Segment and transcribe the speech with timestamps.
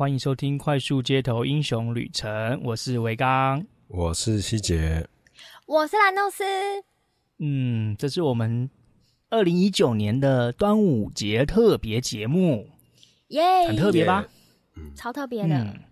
[0.00, 2.30] 欢迎收听《快速街头英雄旅程》，
[2.64, 5.06] 我是维刚，我是希杰，
[5.66, 6.42] 我是兰诺斯。
[7.36, 8.70] 嗯，这是我们
[9.28, 12.66] 二零一九年的端午节特别节目，
[13.28, 14.26] 耶、yeah，很特别吧？
[14.74, 15.54] 嗯，超特别的。
[15.54, 15.84] 嗯、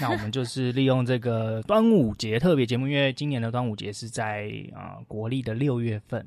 [0.00, 6.26] 那我们就是利用这个端午节特别节目，因为今年的端午节是在啊、呃、国历的六月份。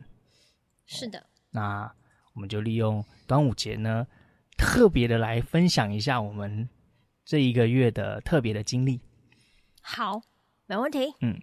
[0.86, 1.25] 是的。
[1.49, 1.91] 那
[2.36, 4.05] 我们就利用端午节呢，
[4.55, 6.70] 特别的来分享一下我们。
[7.28, 9.02] 这一个月的特别的经历，
[9.81, 10.22] 好，
[10.66, 11.13] 没问题。
[11.20, 11.38] 嗯，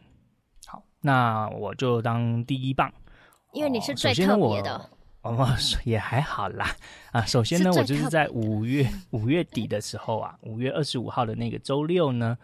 [0.67, 2.91] 好，那我就当第一棒，
[3.53, 4.77] 因为你是最特别的。
[5.21, 5.49] 哦，哦
[5.85, 6.75] 也还好啦。
[7.13, 12.39] 啊，首先呢，我就是在五月 五月底的时候啊，五月二十五号的那个周六呢，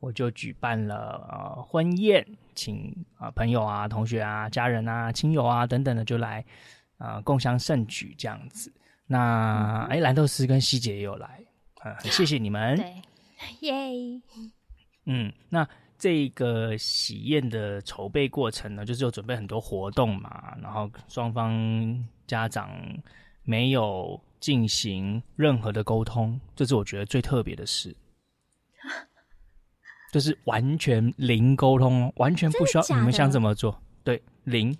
[0.00, 6.42] 我就举办了呃婚宴，请啊、呃、朋友啊、同学啊、家人啊、亲友啊等等的就来
[6.96, 8.72] 啊、呃、共襄盛举这样子。
[9.06, 11.42] 那哎，兰豆丝跟希姐也有来。
[11.94, 13.02] 很谢谢你们， 对，
[13.60, 14.20] 耶，
[15.04, 15.68] 嗯，那
[15.98, 22.70] 这个喜宴的筹备过程呢，就是有准备很多活动嘛，然后双方家长
[23.44, 27.96] 没有进行任何的沟通，这是我觉得最特别的事，
[30.12, 34.76] 就是完全零沟通，完全不需要你们想怎么做，对，零，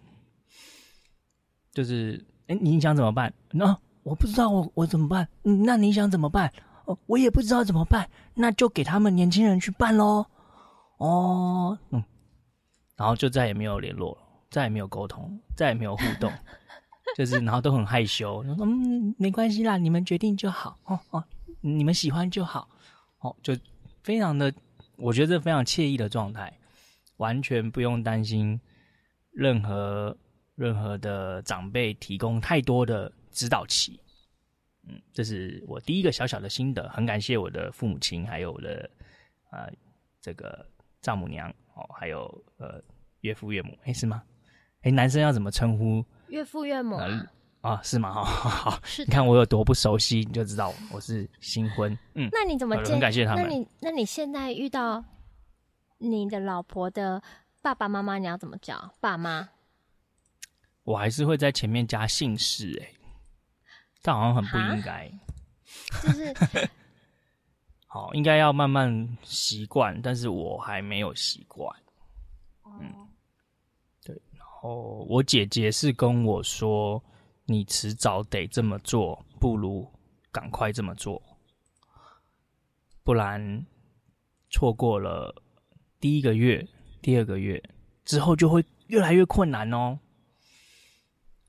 [1.73, 3.33] 就是哎，你想怎么办？
[3.53, 5.29] 那我不知道我我怎么办？
[5.43, 6.53] 那你想怎么办？
[6.87, 10.27] 哦，我也不知道怎么办，那就给他们年轻人去办喽。
[10.99, 12.03] 哦，嗯，
[12.97, 14.19] 然后就再也没有联络了，
[14.51, 16.33] 再也没有沟通，再也没有互动，
[17.17, 18.43] 就是然后都很害羞。
[18.45, 20.79] 说嗯，没关系啦，你们决定就好。
[20.85, 21.25] 哦哦，
[21.61, 22.69] 你们喜欢就好。
[23.19, 23.55] 哦，就
[24.03, 24.53] 非常的，
[24.97, 26.53] 我觉得这非常惬意的状态，
[27.17, 28.59] 完全不用担心
[29.33, 30.17] 任何
[30.55, 34.01] 任何的长辈提供太多的指导期。
[34.89, 38.89] 嗯，这是我第一个小小的心得，很感谢我的父母亲，还有我的
[39.51, 39.73] 啊、呃、
[40.21, 40.65] 这个
[41.03, 42.81] 丈母娘哦，还有呃
[43.23, 44.23] 岳父岳母，哎是吗？
[44.83, 46.05] 哎，男生要怎么称呼？
[46.29, 47.05] 岳父岳母啊、
[47.63, 47.81] 呃哦？
[47.83, 48.13] 是吗？
[48.13, 49.05] 好、哦、好，是。
[49.05, 51.99] 你看我有多不熟悉，你就知道我是新婚。
[52.15, 52.77] 嗯，那你怎么？
[52.77, 53.43] 很感谢他们。
[53.43, 55.05] 那你那你现在遇到
[55.99, 57.21] 你的老婆的
[57.61, 58.95] 爸爸妈妈，你要怎么叫？
[59.01, 59.49] 爸妈？
[60.85, 62.96] 我还是会在前面加姓氏，哎。
[64.07, 65.11] 这好像很不应该，
[66.01, 66.33] 就是
[67.89, 71.69] 好，应该要慢慢习惯，但是我还没有习惯。
[72.65, 73.09] 嗯，
[74.05, 74.15] 对。
[74.31, 77.03] 然后我姐姐是跟我说
[77.47, 79.85] ：“你迟早得这么做，不如
[80.31, 81.21] 赶快这么做，
[83.03, 83.67] 不然
[84.51, 85.35] 错过了
[85.99, 86.65] 第一个月、
[87.03, 87.61] 第二个月
[88.05, 89.99] 之后，就会越来越困难哦。”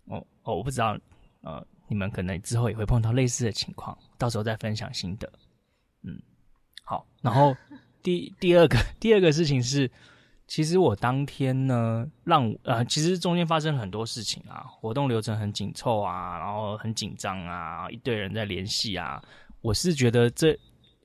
[0.09, 0.97] 哦哦，我不知道，
[1.41, 1.63] 呃。
[1.87, 5.31] 你们可能之后也会碰到类似的情况，到时候再分享心得。
[6.03, 6.21] 嗯，
[6.83, 7.07] 好。
[7.21, 7.55] 然后
[8.03, 9.89] 第第二个第二个事情是，
[10.47, 19.21] 其实我当天呢，让呃，其实中间发生了很多事情啊，活动流程很紧凑啊，然后很紧张啊，一堆人在联系啊。
[19.61, 20.57] 我是觉得这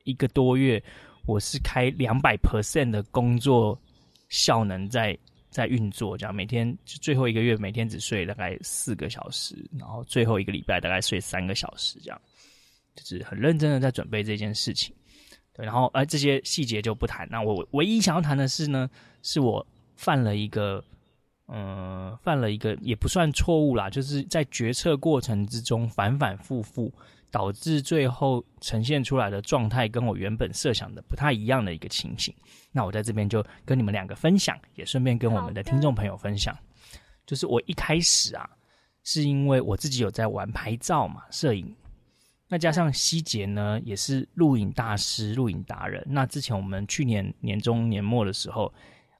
[0.05, 0.83] 一个多月，
[1.27, 3.81] 我是开两百 percent 的工作
[4.29, 5.19] 效能在。
[5.53, 12.21] 在运作，这样每天就最后一个月，每天只睡大概四个小时，然后最后一个礼拜大概睡三个小时，这样
[12.97, 14.93] 就是很认真的在准备这件事情。
[15.53, 17.29] 对，然后呃这些细节就不谈。
[17.31, 18.89] 那我唯一想要谈的是呢，
[19.23, 19.65] 是我
[19.97, 20.83] 犯了一个，
[21.49, 26.93] 嗯、犯了一个也不算错误啦，就是在决策过程之中反反复复。
[27.33, 32.33] 导致最后呈现出来的状态跟我原本设想的不太一样的一个情形，
[32.71, 36.55] 那我在这边就跟你们两个分享，也顺便跟我们的听众朋友分享。
[37.25, 38.51] 就是我一开始啊，
[39.03, 41.75] 是因为我自己有在玩拍照嘛，摄影，
[42.49, 46.05] 那加上希杰呢也是录影大师、录影达人。
[46.07, 48.71] 那之前我们去年年中年末的时候，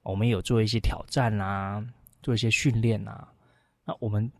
[0.03, 1.83] 我们有做一些挑战啊，
[2.21, 3.27] 做一些训练啊。
[3.85, 4.31] 那我们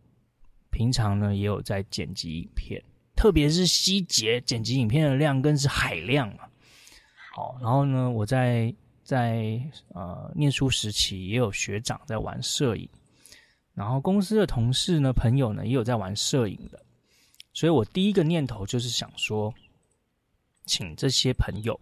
[0.70, 2.80] 平常呢也有在剪辑影片。
[3.16, 6.50] 特别是希杰剪辑影片的量更是海量啊！
[7.34, 8.74] 好，然后呢，我在
[9.04, 12.90] 在呃念书时期也有学长在玩摄影，
[13.74, 16.84] 然后公司的同事呢、朋友呢也有在玩摄影的，
[17.54, 19.54] 所以我第一个念头就是想说，
[20.66, 21.80] 请这些朋友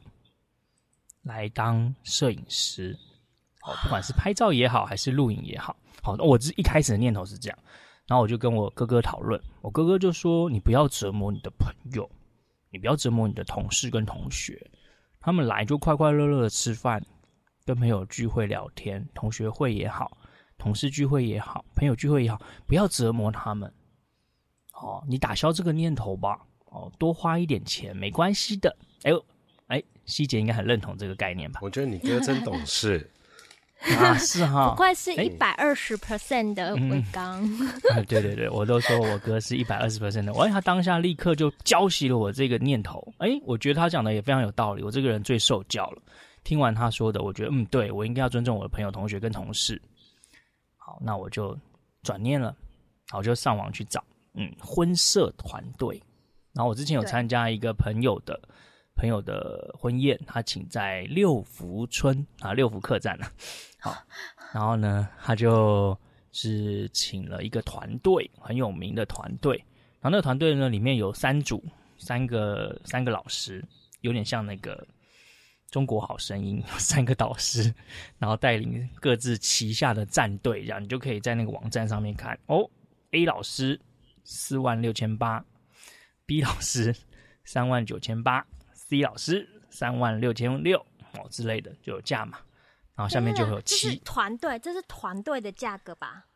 [1.23, 2.97] 来当摄影师，
[3.59, 7.59] 好，不管是拍照也好，还是录影也好，好，我这一开始的念头是这样。
[8.11, 12.11] 然后我就跟我哥哥讨论，我哥哥就说：“你不要折磨你的朋友，
[12.69, 14.69] 你不要折磨你的同事跟同学，
[15.21, 17.01] 他们来就快快乐乐的吃饭，
[17.63, 20.17] 跟朋友聚会聊天，同学会也好，
[20.57, 22.37] 同事聚会也好，朋友聚会也好，
[22.67, 23.73] 不要折磨他们。
[24.73, 26.37] 哦，你打消这个念头吧。
[26.65, 28.75] 哦，多花一点钱没关系的。
[29.03, 29.25] 哎呦，
[29.67, 31.61] 哎，希杰应该很认同这个概念吧？
[31.63, 33.09] 我觉得你哥真懂事
[33.97, 37.43] 啊，是哈，不愧是一百二十 percent 的伟刚。
[37.89, 43.01] 啊，对对对，我都说我哥是一百二十 percent 的，哎，他当下立刻就浇熄了我这个念头。
[43.17, 46.01] 哎，我觉得他讲的也非常有道理，我这个人最受教了。
[46.43, 49.81] 听完他说的，我觉得嗯，对，我应该要尊重我的朋友、同学跟同事。
[50.77, 51.57] 好，那我就
[52.03, 52.55] 转念了，
[53.09, 54.03] 好，就上网去找，
[54.35, 56.01] 嗯，婚社团队。
[56.53, 58.39] 然后我之前有参加一个朋友的
[58.95, 63.31] 朋友的婚宴，他请在六福村啊，六福客栈啊，
[63.81, 63.97] 好，
[64.53, 65.97] 然后呢，他就
[66.31, 69.57] 是请了一个团队，很有名的团队。
[69.99, 71.63] 然后那个团队呢，里面有三组，
[71.97, 73.61] 三个三个老师，
[74.01, 74.87] 有点像那个
[75.69, 77.73] 中国好声音， 三个导师，
[78.19, 82.69] 然后带领各自旗下的战队，这样你就可以在那个网站上面看哦。
[83.11, 83.77] A 老师
[84.23, 85.43] 四万六千八。
[86.23, 86.95] B 老师
[87.43, 90.79] 三万九千八，C 老师三万六千六
[91.13, 92.39] 哦之类的就有价嘛，
[93.01, 93.97] 然后下面就会有七。
[94.05, 96.27] 团队，这是团队的价格吧？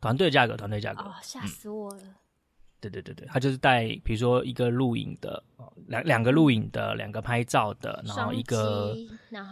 [0.00, 1.02] 团队价格，团队价格。
[1.02, 2.00] 哦，吓死我了！
[2.02, 2.14] 嗯、
[2.80, 5.44] 对对对对，他就是带，比如说一个录影的，
[5.88, 8.96] 两两个录影的，两个拍照的，然后一个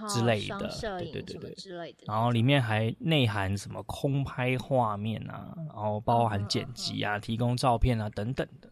[0.08, 1.54] 之类的，对对对对。
[1.56, 8.70] 之类的，然后里面还内含什么空拍画面啊，然后包含剪辑啊，提供照片啊等等的。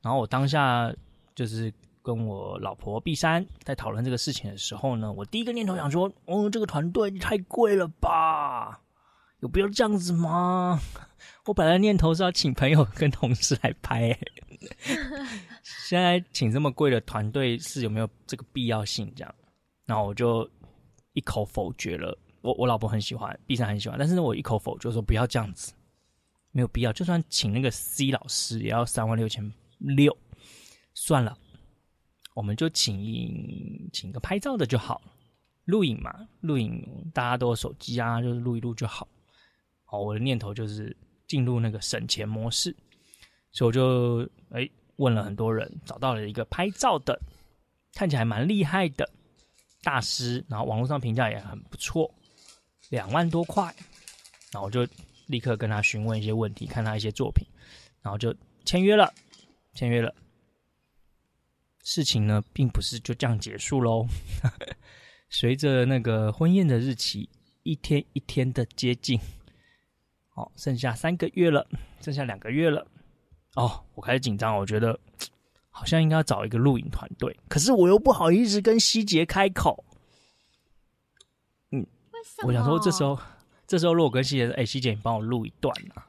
[0.00, 0.90] 然后我当下
[1.34, 1.70] 就是
[2.14, 8.80] 跟我老婆 B 三在讨论这个事情的时候呢，我第一个念头想说：“哦，这个团队太贵了吧？
[9.38, 10.80] 有必要这样子吗？”
[11.46, 14.18] 我本来念头是要请朋友跟同事来拍，
[15.62, 19.12] 现在请这么贵的团队是有没有这个必要性？
[19.14, 19.34] 这样，
[19.86, 20.48] 然后我就
[21.12, 22.16] 一口否决了。
[22.42, 25.72] 我我老婆很喜欢，，B 三很喜欢，但是我一口否决说不要这样子，
[26.50, 26.92] 没有必要。
[26.92, 29.52] 就算请那个 C 老师，也要三万六千。
[29.78, 30.14] 六，
[30.92, 31.34] 算了，
[32.40, 35.02] 我们就请请个拍照的就好，
[35.66, 36.82] 录影嘛，录影
[37.12, 39.06] 大家都有手机啊，就是录一录就好。
[39.88, 40.96] 哦，我的念头就是
[41.26, 42.74] 进入那个省钱模式，
[43.52, 44.66] 所以我就哎
[44.96, 47.20] 问了很多人，找到了一个拍照的，
[47.92, 49.06] 看起来蛮厉害的
[49.82, 52.10] 大师，然后网络上评价也很不错，
[52.88, 53.64] 两万多块，
[54.50, 54.88] 然后我就
[55.26, 57.46] 立刻跟他询问一些问题，看他一些作品，
[58.00, 58.34] 然后就
[58.64, 59.12] 签约了。
[59.72, 60.12] 签约了，
[61.82, 64.06] 事情呢，并不是就这样结束喽。
[65.30, 67.28] 随着那个婚宴的日期
[67.62, 69.18] 一天一天的接近，
[70.34, 71.66] 哦，剩下三个月了，
[72.00, 72.86] 剩下两个月了。
[73.54, 74.98] 哦，我开始紧张，我觉得
[75.70, 79.84] 好像应该要找一个录影团队，可是我又不好意思跟希杰开口。
[81.70, 81.86] 嗯？
[82.44, 83.18] 我想说，这时候，
[83.66, 86.06] 这时候如果跟希杰说：“哎，希杰，你帮我录一段啊。”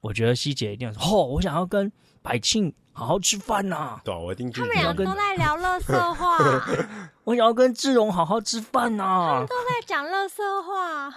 [0.00, 1.90] 我觉得希杰一定说：“哦，我想要跟
[2.22, 4.00] 百庆。”好好吃饭呐、啊！
[4.04, 6.38] 对，我一定他们两个都在聊乐色话。
[7.24, 9.32] 我想要跟志荣好好吃饭呐、啊！
[9.32, 11.12] 他们都在讲乐色话。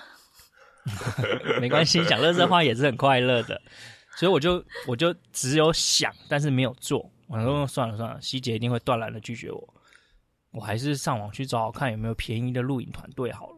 [1.62, 3.62] 没关系，讲乐色话也是很快乐的。
[4.16, 7.08] 所以我就我就只有想，但是没有做。
[7.28, 9.74] 我说算了算了，希姐一定会断然的拒绝我。
[10.50, 13.56] 我还是上网去找找看有没有便宜的录影团队好了。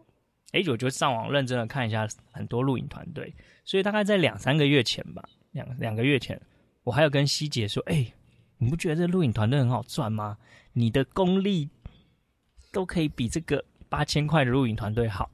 [0.51, 3.33] 哎，我就上网认真的看一下很多录影团队。
[3.63, 6.37] 所以大概在两三个月前吧，两两个月前。
[6.83, 8.13] 我还有跟希姐说：“哎、欸，
[8.57, 10.37] 你不觉得这录影团队很好赚吗？
[10.73, 11.69] 你的功力
[12.71, 15.29] 都可以比这个八千块的录影团队好，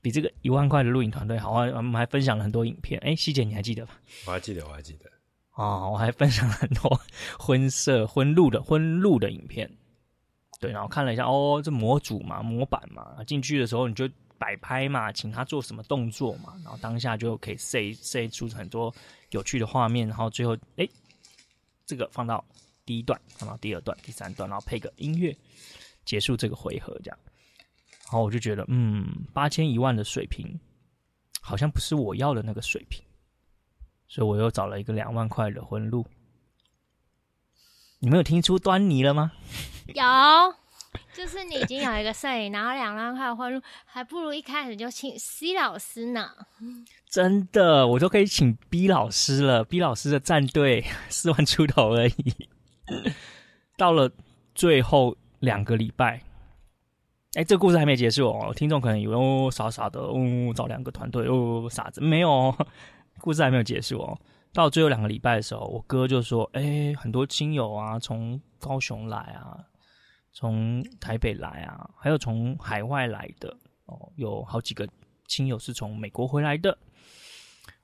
[0.00, 1.52] 比这个一万块的录影团队好。
[1.52, 3.00] 我们还分享了很多影片。
[3.00, 3.98] 哎、欸，希姐你还记得吧？
[4.26, 5.10] 我还记得，我还记得。
[5.54, 7.00] 哦，我还分享了很多
[7.38, 9.70] 婚摄、婚录的婚录的影片。
[10.60, 14.08] 对，然后看了一下，哦，这模组嘛，模板嘛，进去的时候你就
[14.42, 18.92] 摆拍嘛，请他做什么动作嘛，然后当下就可以 say say 出很多。”
[19.30, 20.86] 有趣的画面，然后最后，哎，
[21.86, 22.44] 这个放到
[22.84, 25.34] 第一段，放到第二段、第三段，然后配个音乐，
[26.04, 27.18] 结束这个回合，这样。
[28.04, 30.58] 然后我就觉得，嗯，八千一万的水平，
[31.40, 33.02] 好像不是我要的那个水平，
[34.06, 36.04] 所以我又找了一个两万块的婚录。
[38.00, 39.32] 你们有听出端倪了吗？
[39.94, 40.61] 有。
[41.14, 46.30] 就是你已经有一个摄影，然后两万块的婚录，还不如一开始就请 C 老师呢。
[47.08, 49.62] 真的，我都可以请 B 老师了。
[49.64, 52.48] B 老师的战队四万出头而已。
[53.76, 54.10] 到了
[54.54, 56.22] 最后两个礼拜，
[57.34, 58.52] 哎，这个故事还没结束哦。
[58.54, 60.16] 听众可能以为哦，傻傻的哦，
[60.54, 62.54] 找两个团队哦，傻子没有，
[63.20, 64.18] 故事还没有结束哦。
[64.52, 69.58] 到最后两个礼拜的时候，我哥就说：“哎，很多亲友啊，从高雄来啊。”
[70.32, 74.88] 从台北来啊，还有从海外来的哦，有好几个
[75.26, 76.76] 亲友是从美国回来的。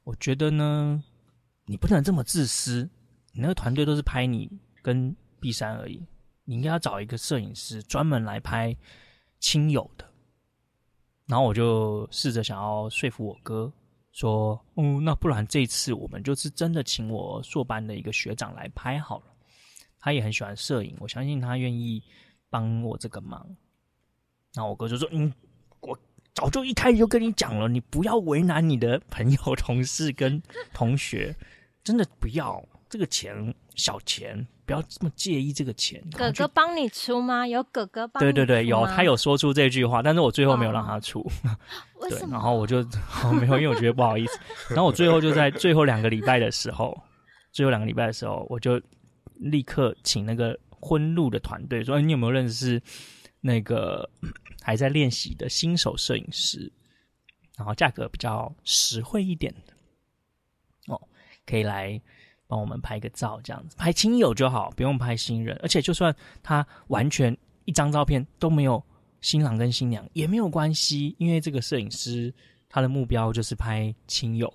[0.05, 1.03] 我觉得呢，
[1.67, 2.89] 你不能这么自私。
[3.33, 4.51] 你那个团队都是拍你
[4.83, 6.03] 跟 B 三而已，
[6.45, 8.75] 你应该要找一个摄影师专门来拍
[9.39, 10.05] 亲友的。
[11.27, 13.71] 然后我就试着想要说服我哥，
[14.13, 19.25] 说：“哦，那不然这次我们就是真的请我硕班的一个学长来拍好了。
[20.01, 22.03] 他也很喜欢摄影，我相信他愿意
[22.51, 23.47] 帮我这个忙。”
[24.55, 25.33] 然后我哥就说：“嗯，
[25.81, 25.99] 我
[26.35, 31.35] 早就一开始就跟你讲了，你不要为难你的朋友、同事跟同学，
[31.85, 35.99] 真的不要这个钱，小钱。”不要这么介意这个钱。
[36.15, 37.47] 哥哥帮你出吗？
[37.47, 38.21] 有哥哥帮？
[38.21, 41.21] 对对对，有他有说出这句话，但是我最后没有让他出。
[41.97, 42.83] 哦、对，然后我就
[43.41, 44.39] 没有，因为我觉得不好意思。
[44.69, 46.95] 然后我最后就在最后两个礼拜的时候，
[47.51, 48.79] 最后两个礼拜的时候，我就
[49.37, 52.83] 立刻请那个婚录的团队说：“哎，你有没有认识
[53.41, 54.09] 那个
[54.63, 56.73] 还在练习的新手摄影师？
[57.57, 61.09] 然后价格比较实惠一点的哦，
[61.47, 62.01] 可以来。”
[62.51, 65.55] 帮我们拍个照，这样子拍亲友就好，不用拍新人。
[65.63, 68.83] 而且就算他完全一张照片都没有
[69.21, 72.35] 新郎跟新娘也没有关系，因为这个摄影师
[72.67, 74.51] 他的目标就是拍亲友，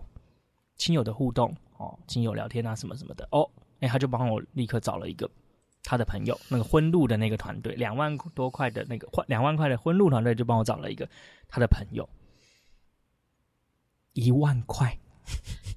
[0.75, 3.47] 亲友的互动哦，亲友聊天啊什么什么的哦。
[3.81, 5.29] 哎，他就帮我立刻找了一个
[5.83, 11.07] 他的朋友，那个婚路的那个团队，两万多块的那个两万块的婚路团队就帮我找了一个
[11.47, 12.07] 他的朋友，
[14.13, 14.97] 一万块。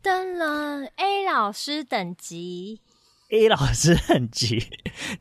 [0.02, 2.80] 登了 A 老师等级
[3.30, 4.68] ，A 老师等级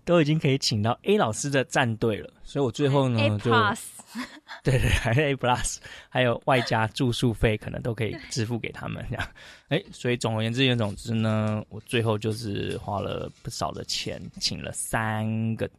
[0.03, 3.94] 都已经可以请到 A 老师的战队了，所以我最后呢 A plus 就
[4.63, 5.77] 对对，还是 A plus，
[6.09, 9.29] 还有外加住宿费，可能都可以支付给他们这样。
[9.69, 15.69] 哎，所以总而言之言总之呢，我最后就是花了不少的钱，请了三个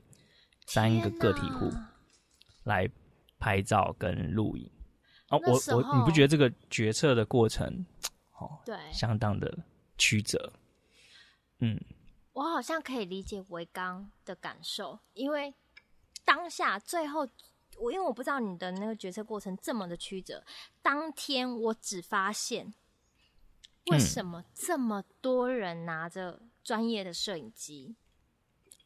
[0.67, 1.73] 三个个体户
[2.65, 2.89] 来
[3.39, 4.71] 拍照跟录影。
[5.31, 7.85] 哦，我我你不觉得这个决策的过程？
[8.39, 9.53] 哦，对，相当的
[9.99, 10.53] 曲折。
[11.59, 11.81] 嗯，
[12.33, 15.55] 我好像可以理解维刚的感受，因为
[16.25, 17.27] 当下最后
[17.79, 20.43] 我因为我不知道你的那个决策过程这么的曲折，
[20.83, 22.73] 当天我只发现
[23.87, 27.95] 为什么这么多人拿着专业的摄影机，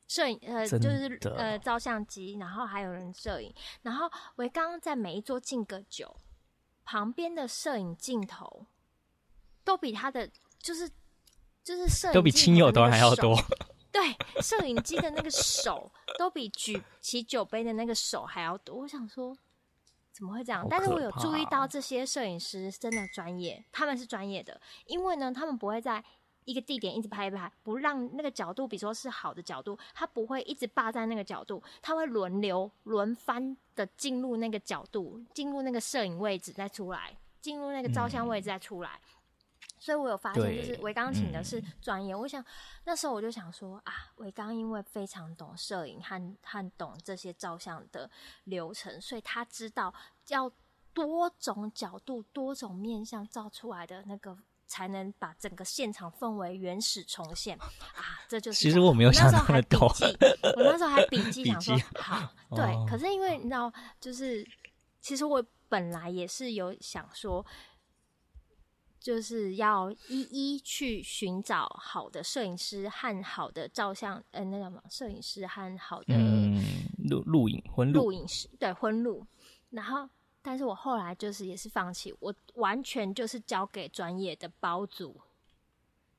[0.08, 6.16] 摄影呃就是呃照相机，然后还有人摄影，然后维刚在每一桌敬个酒，
[6.84, 8.66] 旁边的摄影镜头。
[9.62, 10.28] 都比他的
[10.58, 10.90] 就是
[11.62, 13.38] 就是摄影，都比亲友都还要多。
[13.92, 14.02] 对，
[14.40, 18.76] 摄影机的那个手都比举起酒杯的那个手还要多。
[18.76, 19.36] 我想说，
[20.12, 20.66] 怎么会这样？
[20.70, 26.02] 但是我有注意到这些摄影师真的专业，他们是专业的，因为呢，他们不会在
[26.44, 39.00] 一个地点一直拍一拍，不让那个角度，比如说是好的角度，他不会一直霸在那个角度，他会轮流轮番的进入那个角度，进入那个摄影位置再出来，进入那个照相位置再出来。
[39.02, 39.19] 嗯
[39.80, 42.12] 所以我有发现，就是维刚请的是专业。
[42.12, 42.44] 嗯、我想
[42.84, 48.08] 那时候我就想说啊，维刚因为非常懂摄影和和懂这些照相的
[48.44, 49.92] 流程，所以他知道
[50.28, 50.52] 要
[50.92, 58.20] 多种角度、多种面向照出来的那个，才能把整个现场氛围原始重现啊！
[58.28, 59.88] 这就是其实我没有想那么多，
[60.56, 64.46] 我那时候还笔 记想说好对，哦、可是因为你知道，就是
[65.00, 67.46] 其实我本来也是有想说。
[69.00, 74.82] 就是要一一去寻找好的摄影师和好的照相，呃，那叫什么？
[74.90, 76.14] 摄影师和好的
[77.08, 79.26] 录录影婚录录影师，对婚录。
[79.70, 80.06] 然后，
[80.42, 85.18] 但是我后来就是也是放弃，我完全就是交给专业的包组，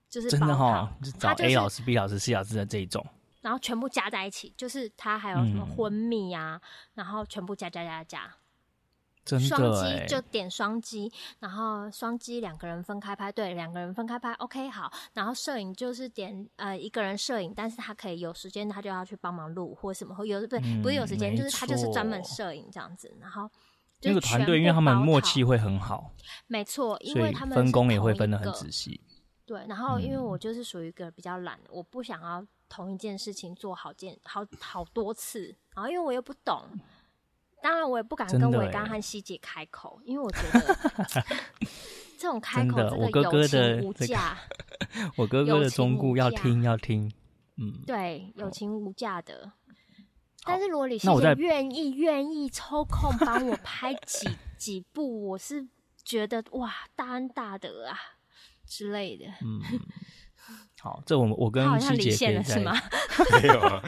[0.09, 3.05] 就是真的哈、找 A 老师、就是、B 老师、C 老师的这一种，
[3.41, 8.35] 然后全部加在一起，就是他还有什么婚蜜啊，嗯、然后全部加加加加。
[9.25, 14.91] 双击就点双击，然后双击两个人分开拍，对，两个人分开拍，OK 好。
[15.13, 23.15] 然后摄影就是点呃一个人摄影，但是他可以有时间他就要去帮忙录或什么，或有不对，不是有时间，嗯、就是他就是专门摄影这样子。
[23.19, 23.49] 然后
[24.01, 26.11] 那个团队，因为他们默契会很好，
[26.47, 28.99] 没错，因为他们分工也会分得很仔细。
[29.45, 36.65] 对，然后因为我就是属于一个比较懒，我不想要同一件事情做好件好好多次，然后因为我又不懂。
[37.61, 40.77] 当然，我也不敢跟维刚和希姐开口，因为我觉得
[42.17, 44.37] 这种开口真的友情无价。
[45.15, 47.11] 我哥哥的忠告要听要听，
[47.57, 49.51] 嗯，对，友情无价的。
[50.43, 54.27] 但是如果李希姐愿意愿意抽空帮我拍几
[54.57, 55.67] 几部，我是
[56.03, 57.95] 觉得哇，大恩大德啊
[58.65, 59.25] 之类的。
[59.41, 59.61] 嗯，
[60.81, 62.75] 好，这我们我跟希姐可以是吗？
[63.39, 63.83] 没有啊，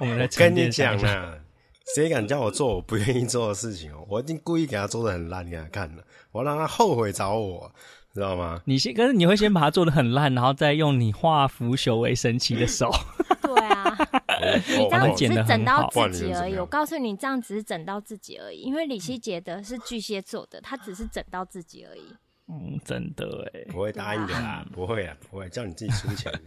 [0.00, 1.45] 我们来跟你讲呢。
[1.94, 4.04] 谁敢叫我做我不愿意做的事情哦？
[4.08, 6.02] 我一定故意给他做的很烂给他看了，
[6.32, 7.72] 我让他后悔找我，
[8.12, 8.60] 知道吗？
[8.64, 12.90] 你先，可是你会先把它做的很烂，然后再用你化腐朽为神奇的手。
[13.42, 13.96] 对啊，
[14.68, 16.56] 你这样只是整到自己而已。
[16.56, 18.60] 哦、我告诉你，这样只是整到自己而已。
[18.60, 22.02] 因为李希杰的是巨蟹座的，他只是整到自己而已。
[22.48, 26.40] 嗯，真的哎，不会答应的啦，不会啊，不会叫你自己出钱的。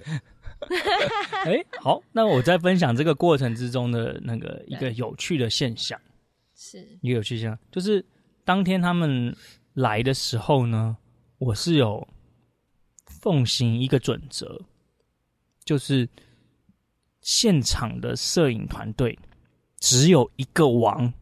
[1.45, 5.99] 哎、欸，好，那我在分享这个过程之中的那个一个有趣的现象，
[6.55, 6.85] 是。
[7.01, 8.05] 一个有趣现象，就是
[8.43, 9.35] 当天他们
[9.73, 10.97] 来的时候呢，
[11.37, 12.07] 我是有
[13.05, 14.61] 奉行一个准则，
[15.63, 16.07] 就是
[17.21, 19.17] 现场的摄影团队
[19.77, 21.13] 只有一个王。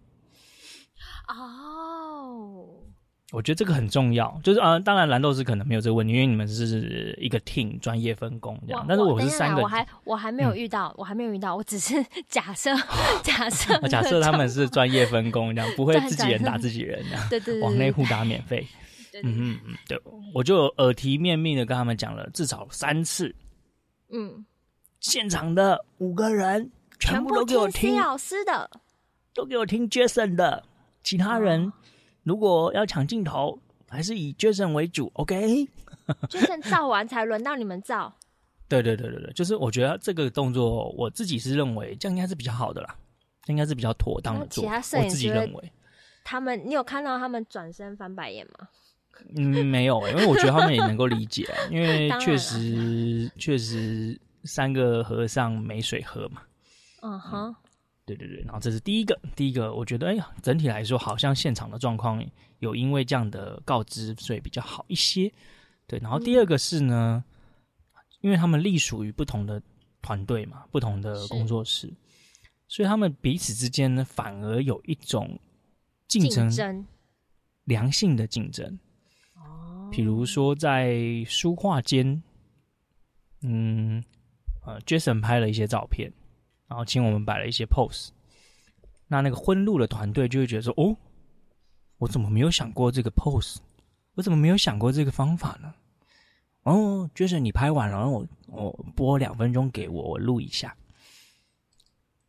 [3.33, 12.73] 我觉得这个很重要，就是啊，当然蓝豆丝可能没有这个问题，因为你们是一个 team 专业分工这样，但是我是三个，我还我还没有遇到，嗯、我还没有遇到，我只是 假设
[13.23, 18.65] 假设假设他们是专业分工这样，不会自己人打自己人这样，对对对，往内互打免费，
[19.23, 20.01] 嗯嗯对，
[20.33, 23.35] 我就耳提面命的跟他们讲了至少三次，
[24.09, 24.45] 嗯，
[25.01, 28.69] 现场的五个人全部都给我听老师的，
[29.33, 30.63] 都给我听 Jason 的，
[31.03, 31.65] 其他人。
[31.65, 31.73] 哦
[32.27, 33.57] 如果要抢镜头，
[33.87, 38.13] 还是以 Jason 为主，OK？Jason 照 完才轮到你们照。
[38.67, 42.93] 对对对对对，就是我觉得这个动作，我自己是认为这样应该是比较好的啦，
[43.45, 44.61] 应该是比较妥当的做。
[44.61, 45.71] 其他摄影师我自己认为，
[46.25, 48.67] 他们，你有看到他们转身翻白眼吗？
[49.37, 56.41] 嗯，没有、欸，因为我觉得他们也能够理解， 因为确实确实三个和尚没水喝嘛。
[57.03, 57.55] 嗯哼。
[58.07, 62.25] 对对对，然后这是第一个，第一个我觉得，哎呀，整体来说好像现场的状况
[62.59, 65.29] 有因为这样的告知，所以比较好一些。
[65.85, 67.21] 对，然后第二个是呢，
[67.93, 69.61] 嗯、因为他们隶属于不同的
[70.01, 71.93] 团队嘛，不同的工作室，
[72.69, 75.37] 所以他们彼此之间呢，反而有一种
[76.07, 76.85] 竞争，竞争
[77.65, 78.79] 良性的竞争。
[79.35, 82.23] 哦，比如说在书画间，
[83.41, 84.01] 嗯，
[84.65, 86.09] 呃，Jason 拍了一些照片。
[86.67, 88.09] 然后请我们摆了一些 pose，
[89.07, 90.95] 那那个婚录的团队就会觉得说：“哦，
[91.97, 93.57] 我怎么没有想过这个 pose？
[94.15, 95.73] 我怎么没有想过这个方法呢？”
[96.63, 100.75] 哦，Jason 你拍完了，然后我我播两分钟给我，我录一下。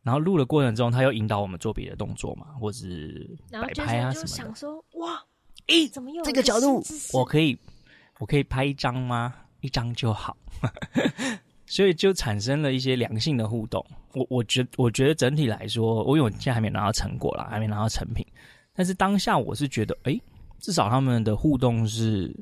[0.01, 4.27] 然后录的过程中，他又引导我们做别的动作嘛，或是摆拍啊什么的。
[4.27, 5.21] 想说：“哇，
[5.67, 6.81] 诶，怎么有这个角度？
[7.11, 7.59] 我可以，
[8.19, 9.35] 我可以拍一张吗？
[9.59, 10.37] 一张就好。”
[11.69, 13.85] 所以就产生了一些良性的互动。
[14.13, 18.25] 我我觉我觉得整体来说，我因为现在还没拿到成果啦，还没拿到成品。
[18.73, 20.19] 但是当下我是觉得，哎、
[20.57, 22.35] 至少他们的互动是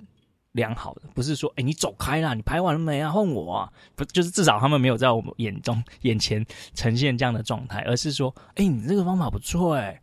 [0.54, 3.12] 良好的，不是说，哎、你走开啦，你拍完了没啊？
[3.12, 3.70] 换我！
[3.98, 10.00] 不，就是至少他们没有在我们眼中眼前呈现这样的状态，而是说，哎、你这个方法不错，哎，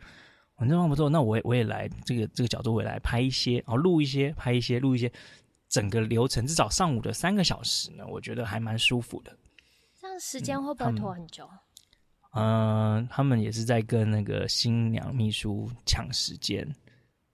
[0.57, 5.11] 我这方法不错，那我也我也来这个这个角度，我也来拍一些，然后录一些，拍一些，录一些。
[5.75, 9.37] 整个流程至少上午的三个小时呢，我觉得还蛮舒服的。
[10.01, 11.51] 这样时间会不会拖很久？
[12.31, 16.65] 嗯，呃，他们也是在跟那个新娘秘书抢时间，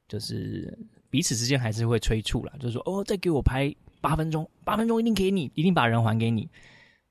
[0.08, 0.74] 就是
[1.10, 6.48] 彼此之间还是会催促啦，就是说哦，再给我拍八分钟，八分钟一定给你，一定把人还给你。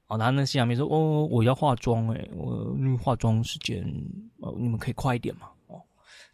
[0.07, 3.85] 哦，然后那新娘秘书说哦，我要化妆诶、欸，我那化妆时间
[4.39, 5.47] 哦，你们可以快一点嘛。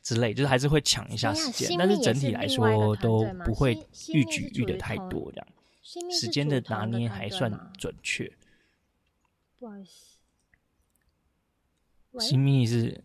[0.06, 3.74] 之类，就是还是会抢一下时间，但是整体来说都不会
[4.14, 5.48] 预举预的太多，这样
[6.12, 8.32] 时间的拿捏还算准确。
[9.58, 10.20] 不好意思，
[12.20, 13.04] 新密是，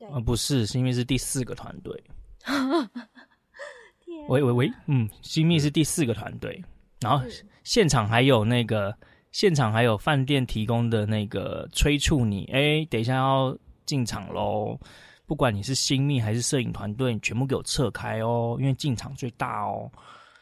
[0.00, 2.04] 呃，不是，新密是第四个团队。
[4.28, 6.62] 喂喂喂，嗯，新密是第四个团队，
[7.00, 7.24] 然后
[7.64, 8.94] 现场还有那个
[9.30, 14.78] 现场还有饭店提供的那个催促你，哎，等一下要进场喽。
[15.26, 19.90] 不管你是新密还是摄影团队，你全部给我撤开哦，因为进场最大哦。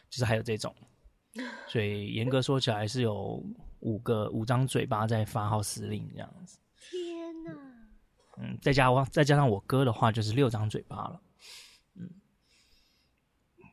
[0.09, 0.75] 就是还有这种，
[1.69, 3.41] 所以严格说起来是有
[3.79, 6.59] 五个五张嘴巴在发号施令这样子。
[6.75, 7.51] 天哪！
[8.37, 11.21] 嗯，再加我再加上我哥的话，就是六张嘴巴了。
[11.95, 12.09] 嗯，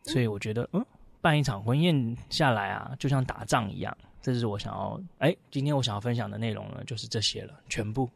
[0.04, 0.86] 所以我觉得，嗯，
[1.20, 3.98] 办一场婚宴下来啊，就像打仗一样。
[4.22, 8.08] 这是我想要，哎，今天我想要分享的内容呢，就是这些了，全部。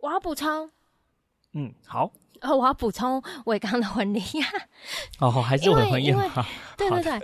[0.00, 0.68] 我要补充。
[1.52, 2.12] 嗯，好。
[2.42, 4.46] 哦，我要补充伟刚的婚礼呀。
[5.20, 6.24] 哦，还是我的婚宴吗？
[6.76, 7.22] 对对对，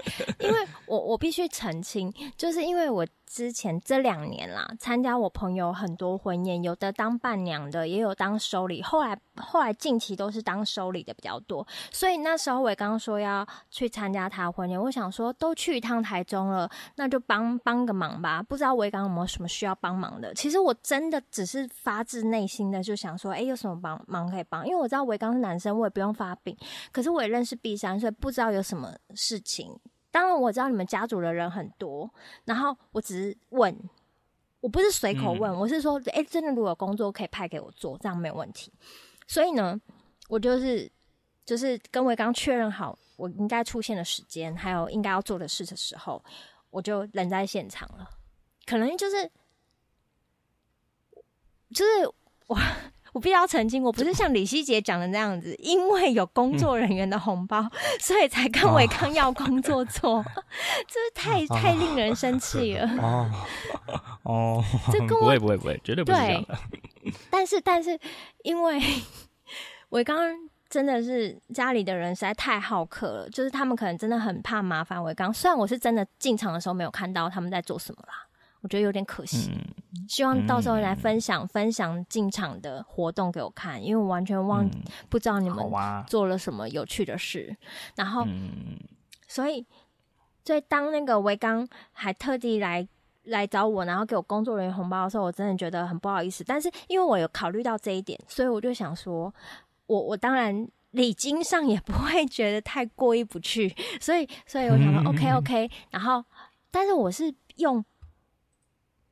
[0.49, 3.07] 因为我我必须澄清，就是因为我。
[3.31, 8.83] 之前这两年啦，参加我朋友很多婚宴，有的当伴娘的，也有当收礼。
[8.83, 18.43] 后来后来近期都是当收礼的比较多，所以那时候伟刚刚说要去参加他婚宴，我想说都去一趟台中了，那就帮帮个忙吧。
[18.43, 20.33] 不知道伟刚刚有没有什么需要帮忙的？
[20.33, 24.67] 其实我真的只是发自内心的就想说，哎，有什么帮忙可以帮？
[24.67, 26.57] 因为我知道伟刚是男生，我也不用发病。
[26.93, 29.77] 可是我也认识 B 三，所以不知道有什么事情。
[30.11, 32.09] 当然我知道你们家族的人很多，
[32.45, 33.77] 然后我只是问，
[34.61, 38.73] 我不是随口问，嗯、我是说，哎、欸，真的如果有工作可以派给我做，这样没有问题。
[39.27, 39.79] 所以呢，
[40.29, 40.91] 我就是
[41.45, 46.25] 就是跟维刚确认好我应该出现的时间，还有应该要做的事的时候，
[46.71, 48.09] 我就人在现场了。
[48.67, 49.31] 可能就是
[51.75, 52.07] 就是
[52.47, 52.57] 我。
[53.13, 60.25] 我必须要澄清，我不是像李希杰讲的那样子，因为有工作人员的红包，嗯、 所以才跟伟康要工作做，
[60.87, 62.87] 这是太太令人生气了。
[63.01, 63.31] 哦
[64.25, 66.59] 哦， 这跟我不会不会不会，绝对不是这样的。
[67.31, 67.99] 但是但是，
[68.43, 68.81] 因为
[69.91, 70.19] 维刚
[70.69, 75.33] 真的是家里的人实在太好客了，就是他们可能真的很怕麻烦维刚。
[75.33, 78.28] 虽然我是真的进场的时候没有看到他们在做什么啦。
[78.61, 84.71] 我觉得有点可惜，嗯、希望到时候来分享、嗯、分享进场的活动给我看，因为我完全忘、嗯、
[85.09, 85.65] 不知道你们
[86.09, 87.57] 做了什么有趣的事。
[87.61, 88.77] 啊、然后，嗯、
[89.29, 89.65] 所以，
[90.45, 92.87] 所以当那个维刚还特地来
[93.25, 96.43] 来找我，然后给我工作人员红包的时候，我真的觉得很不好意思。
[96.43, 99.33] 但是因为我有考虑到这一点，所以我就想说，
[99.87, 105.71] 我我当然礼金上也不会觉得太过意不去，所以所以我想说、嗯、OK OK。
[105.91, 106.25] 然后，
[106.73, 107.85] 但是我是用。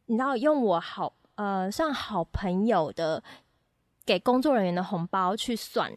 [0.06, 3.22] 你知道用我好呃算好朋友的
[4.04, 5.92] 给工作人员的红包去算，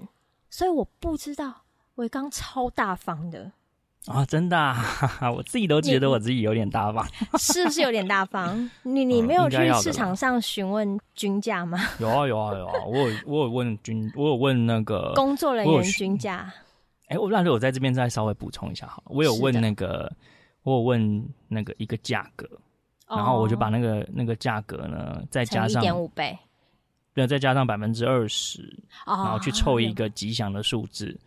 [0.49, 1.61] 所以我不知道
[1.95, 3.51] 我刚超大方的
[4.07, 4.81] 啊、哦，真的、啊，
[5.35, 7.05] 我自己都觉得我自己有点大方，
[7.37, 8.69] 是不是有点大方？
[8.83, 11.77] 你 你没有去市场上询问均价吗？
[11.99, 16.51] 有啊有啊有啊，我有我有问均，我有问那个工作人员均价。
[17.07, 20.11] 哎、欸，我但是我在这边再稍微补充一下好，我有问那个
[20.63, 22.47] 我有问那个一个价格。
[23.09, 26.37] 然后我就把那个那个价格呢，再加上一点五倍，
[27.13, 28.61] 对，再加上百分之二十，
[29.05, 31.19] 然后去凑一个吉祥的数字，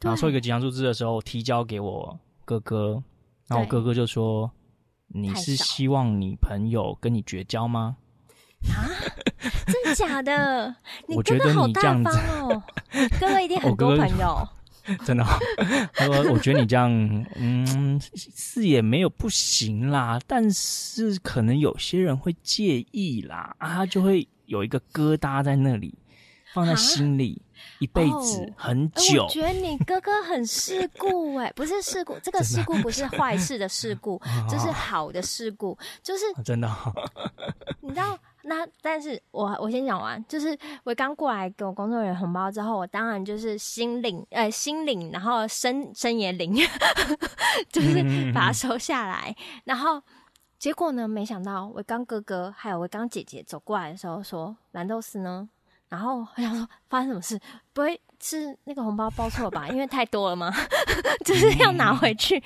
[0.00, 3.02] 然后凑一个吉祥数字的时候提交给我哥哥，
[3.46, 4.50] 然后我哥哥就说
[5.08, 7.96] ：“你是希望你朋友跟你绝交吗？”
[8.68, 8.88] 啊，
[9.66, 10.74] 真的假的？
[11.08, 12.04] 你哥哥好大方
[12.48, 12.62] 哦，
[13.20, 14.46] 哥哥一定 很多朋友。
[15.04, 15.24] 真的，
[15.94, 16.90] 他说：“我觉得你这样，
[17.36, 25.96] 嗯，是也没有不行啦，但是可能有些人会介意啦，啊，就会有一个疙瘩在那里，
[26.52, 27.40] 放在心里
[27.78, 29.22] 一辈子很久。
[29.22, 34.20] 哦”我觉得你哥哥很世故哎，不是世故，这个世故不是坏事的世故，
[34.50, 36.70] 这是好的世故，就是真的，
[37.80, 38.18] 你知道。
[38.46, 46.54] 那但是我我先讲完，就是我刚过来给我工作人员红包之后，我当然就是心领呃心领，然后身身也领，
[47.72, 49.34] 就是把它收下来。
[49.64, 50.02] 然后
[50.58, 55.48] 结果呢，没想到我刚哥哥还有我刚姐姐走过来的时候说蓝豆丝呢，
[55.88, 57.40] 然后我想说发生什么事？
[57.72, 59.68] 不会是那个红包包错了吧？
[59.68, 60.52] 因为太多了吗？
[61.24, 62.42] 就是要拿回去。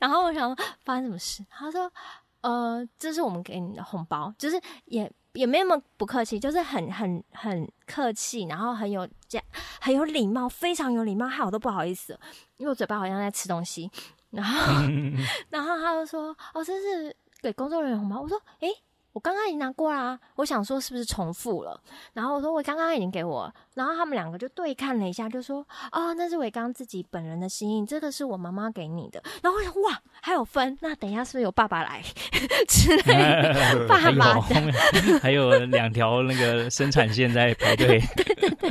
[0.00, 1.44] 然后我想说发生什么事？
[1.50, 1.92] 他说
[2.40, 5.12] 呃，这是我们给你的红包，就是也。
[5.36, 9.44] 也没那么不客气，就是很很很客气，然后很有这样
[9.80, 12.18] 很有礼貌，非常有礼貌，害我都不好意思，
[12.56, 13.90] 因为我嘴巴好像在吃东西。
[14.30, 14.82] 然后，
[15.50, 18.68] 然后他就说：“哦，这是给工作人员红包。”我说：“诶。”
[19.16, 21.80] 我刚刚已经拿过啦，我想说是不是重复了？
[22.12, 30.76] 然后我说我刚刚已经给我，然后他们两个就对看了一下，就说：“哦，那是伟刚自己本人的心意，这个是我妈妈给你的。”然后我想哇，还有分？
[30.82, 32.02] 那等一下是不是有爸爸来
[32.68, 33.86] 之类的？
[33.88, 37.98] 爸爸的，还有，还有两条那个生产线在排队。
[38.16, 38.70] 对对对。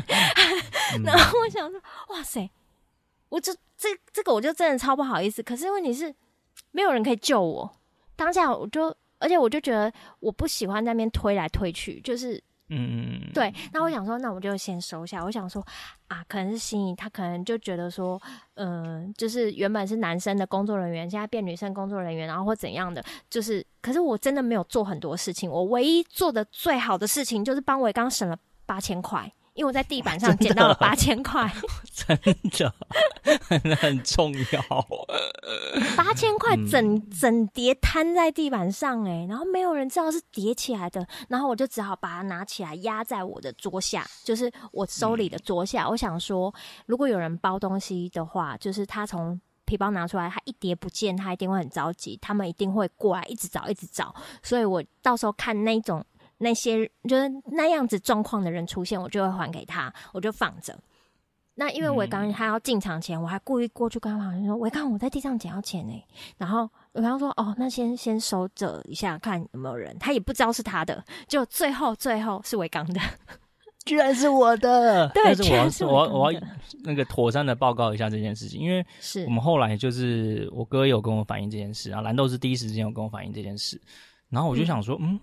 [1.04, 2.48] 然后我想说，哇塞，
[3.30, 5.42] 我这这这个我就真的超不好意思。
[5.42, 6.14] 可是问题是，
[6.70, 7.72] 没有人可以救我。
[8.16, 8.96] 当下我就。
[9.20, 13.54] 而且我就觉得我不喜欢在那边推来推去，就是，嗯，对。
[13.72, 15.24] 那我想说，那我就先收下。
[15.24, 15.66] 我想说，
[16.08, 18.22] 啊，可能是心仪，他可能就觉得说，
[18.56, 25.50] 嗯、呃，就是原本是男生的工作人员，现在变女生工作人员，然后或怎样的，就是，可是我真的没有做很多事情。
[25.50, 29.32] 我唯一做的最好的事情，就是帮维刚省了八千块。
[29.56, 31.50] 因为我在地板上捡到了八千块，
[31.96, 32.20] 真
[32.52, 32.74] 的，
[33.50, 34.62] 真的很重要。
[35.96, 45.88] 八千块整整叠摊在地板上，哎，然后没有人知道是叠起来的，然后我就只好把它拿起来压在我的桌下，就是我手里的桌下。
[45.88, 46.54] 我想说，
[46.86, 54.14] 如果有人包东西的话，就是他从皮包拿出来，他一叠不见，他一定会很着急，他们一定会过来一直找，一直找。
[54.44, 56.06] 所以我到时候看那种。
[56.38, 60.78] 那些就是那样子状况的人出现，我就会还给他，我就放着。
[61.58, 65.94] 那因为我刚他要进场前，我还故意过去跟他讲说：“伟刚，我在地上捡到钱呢。”
[66.38, 73.00] 然后我刚说：“哦，那先先收着一下，看有没有人。”他也不知道是他的，就最后最后是维刚的，
[73.86, 75.08] 居然是我的。
[75.14, 76.42] 对，但是我要是我要我要
[76.84, 83.82] 那个妥善的报告一下这件事情，因为是我们后来就是我哥有跟我反映这件事，然后蓝豆是第一时间有跟我反映这件事，
[84.28, 85.14] 然后我就想说，嗯。
[85.14, 85.20] 嗯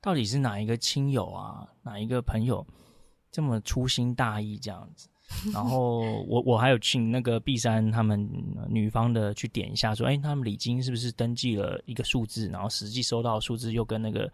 [0.00, 2.66] 到底是哪一个亲友啊，哪一个朋友
[3.30, 5.08] 这么粗心大意这样子？
[5.54, 8.28] 然后我我还有请那个 B 三他们
[8.68, 14.30] 女方的去点一下，说，哎，他们礼金是不是登记了一个数字，然后实际收到的数字又跟那个。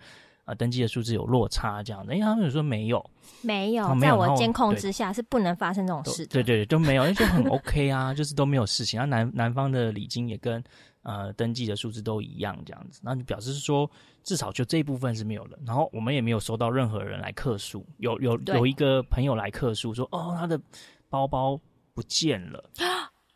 [0.46, 3.04] 啊，登记的数字有落差，这样的，因为他们有说没有，
[3.42, 6.34] 没有，在我监控之下是不能发生这种事的。
[6.34, 8.96] 对对对，都没有，因为就很 OK 啊，就是都没有事情。
[8.96, 10.62] 然后男男方的礼金也跟
[11.06, 13.88] 呃登记的数字都一样，这样子，那就表示说
[14.24, 15.56] 至少就这一部分是没有的。
[15.64, 20.60] 然后我们也没有收到任何人来客诉，有有有一个朋友来客诉说，哦，他的
[21.08, 21.58] 包包
[21.94, 22.70] 不见了。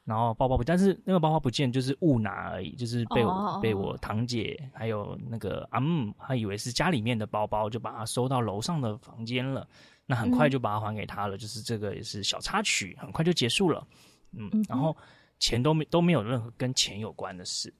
[0.02, 3.62] 然后包包不，但是那个包包不见，就是误拿而已，就是被我、oh.
[3.62, 9.68] 被我堂姐还有那个阿姆，他以为是家里面的包包，就把它收到楼上的房间了。
[10.06, 13.86] 那很快就把它还给他了，嗯、就是这个也是小插曲，很快就结束了。
[14.32, 14.96] 嗯，嗯然后
[15.40, 17.74] 钱都没都没有任何跟钱有关的事。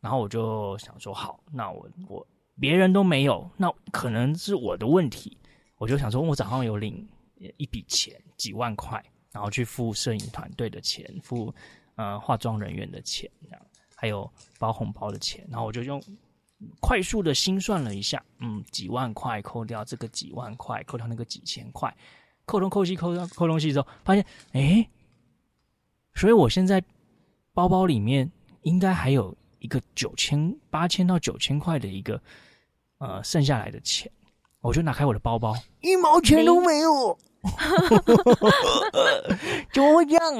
[0.00, 2.26] 然后我就想说，好，那我我
[2.60, 5.38] 别人都没有，那可能是我的问题。
[5.78, 7.08] 我就想说，我早上有领
[7.56, 9.02] 一笔钱，几万块。
[9.32, 11.54] 然后去付摄影团队的钱，付
[11.96, 14.26] 呃化妆人员的钱，这样还有
[14.58, 15.46] 包红包的钱。
[15.50, 16.02] 然后我就用
[16.80, 21.94] 快速的心算了一下，嗯，几万块扣掉这个几万块，扣掉那个几千块，
[22.46, 24.88] 扣东扣西扣东扣东西之后，发现哎，
[26.14, 26.82] 所以我现在
[27.56, 28.30] 包包里面
[28.64, 32.20] 应该还有一个九千八千到九千块的一个
[32.98, 34.12] 呃剩下来的钱，
[34.60, 37.18] 我就拿开我的包包，一毛钱都没有。
[39.72, 40.34] 怎么会这样？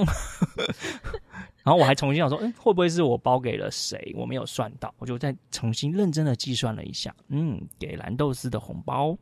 [1.65, 4.13] 然后我还重新想说，嗯，会不会是我包给了谁？
[4.15, 9.17] 我没有算到，我就再重新认真的计算了一下，嗯，给蓝豆丝的红包，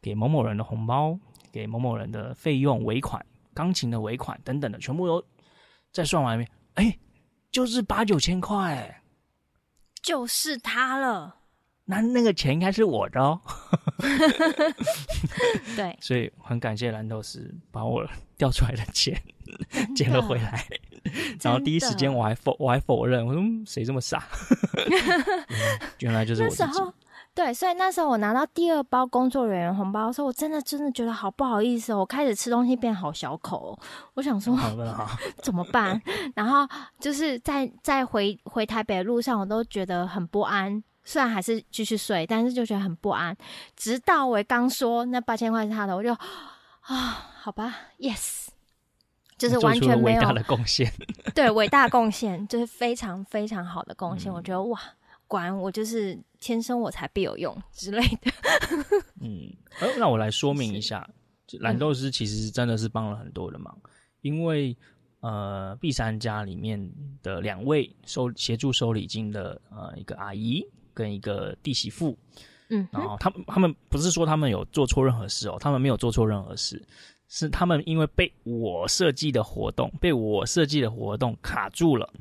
[0.00, 1.18] 给某某人的红包，
[1.52, 5.22] 给某某人的费用尾款、钢琴的尾款等等的，全部都
[5.92, 6.98] 再算完一遍，哎，
[7.54, 9.00] 就是八九千块，
[10.02, 11.36] 就是他了。
[11.84, 13.40] 那那个钱应该是我的哦，
[15.76, 18.04] 对，所以很感谢蓝头师把我
[18.36, 19.16] 掉出来的钱
[19.94, 20.66] 捡了回来，
[21.40, 24.26] 然后第一时间我还否我还否认，我说谁这么傻？
[26.00, 26.64] 原来就是我自己。
[26.64, 26.92] 那时候
[27.34, 33.76] 对，所以那时候我拿到第二包工作人员红包的时候，我真的真的觉得好不好意思哦，我开始吃东西变好小口，
[34.14, 34.56] 我想说
[35.42, 36.00] 怎么办？
[36.34, 36.66] 然后
[37.00, 40.82] 就是在在回回台北的路上，我都觉得很不安。
[41.06, 43.36] 虽然还是继续睡，但是就觉得很不安。
[43.76, 46.10] 直到我刚说那八千块是他的，我就
[46.80, 48.46] 啊，好吧，yes，
[49.36, 50.90] 就是完全没有伟大的贡献。
[51.34, 54.32] 对，伟大贡献就是非常非常好的贡献。
[54.32, 54.80] 嗯、我觉得哇，
[55.28, 58.30] 果然我就是天生我才必有用之类的。
[59.22, 61.08] 嗯，呃，那我来说明一下，
[61.60, 64.76] 蓝豆师其实真的是帮了很多的忙，嗯、因为
[65.20, 70.62] 呃，，B 三家里面的两位收协助收礼金的呃一个阿姨。
[70.96, 72.16] 跟一个弟媳妇，
[72.68, 76.80] 嗯，然后他们他们不是说他们有做错任何事哦，他们没有做错任何事，
[77.26, 82.12] 是他们因为被我设计的活动被我设计的活动卡住了，哦，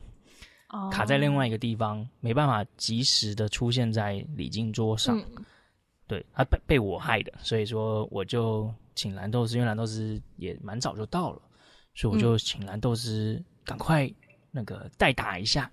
[0.92, 5.46] 卡在另外一个地方，没办法及时的出现在礼金桌上，嗯、
[6.08, 11.42] 对，他被被我害的，所以说我就请蓝豆丝，因为蓝豆丝也蛮早就到了，
[11.96, 14.12] 所以我就请蓝豆丝赶快
[14.52, 15.70] 那个代打一下。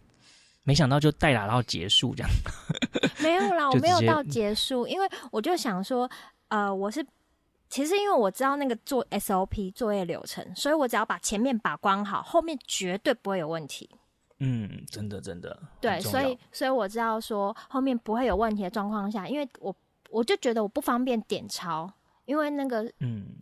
[0.62, 2.30] 没想到就代打到结束这样，
[3.22, 6.08] 没有啦，我没有到结束，因为我就想说，
[6.48, 7.04] 呃，我是
[7.70, 13.88] 其实因为我知道那个做 SOP 作业流程，所以我只要把前面把关好，后面绝对不会有问题。
[14.40, 19.74] 嗯，真的真的，对，所以所以我知道说后面不会有问题的状况下，因为我
[20.10, 21.90] 我就觉得我不方便点钞，
[22.24, 23.36] 因为那个嗯。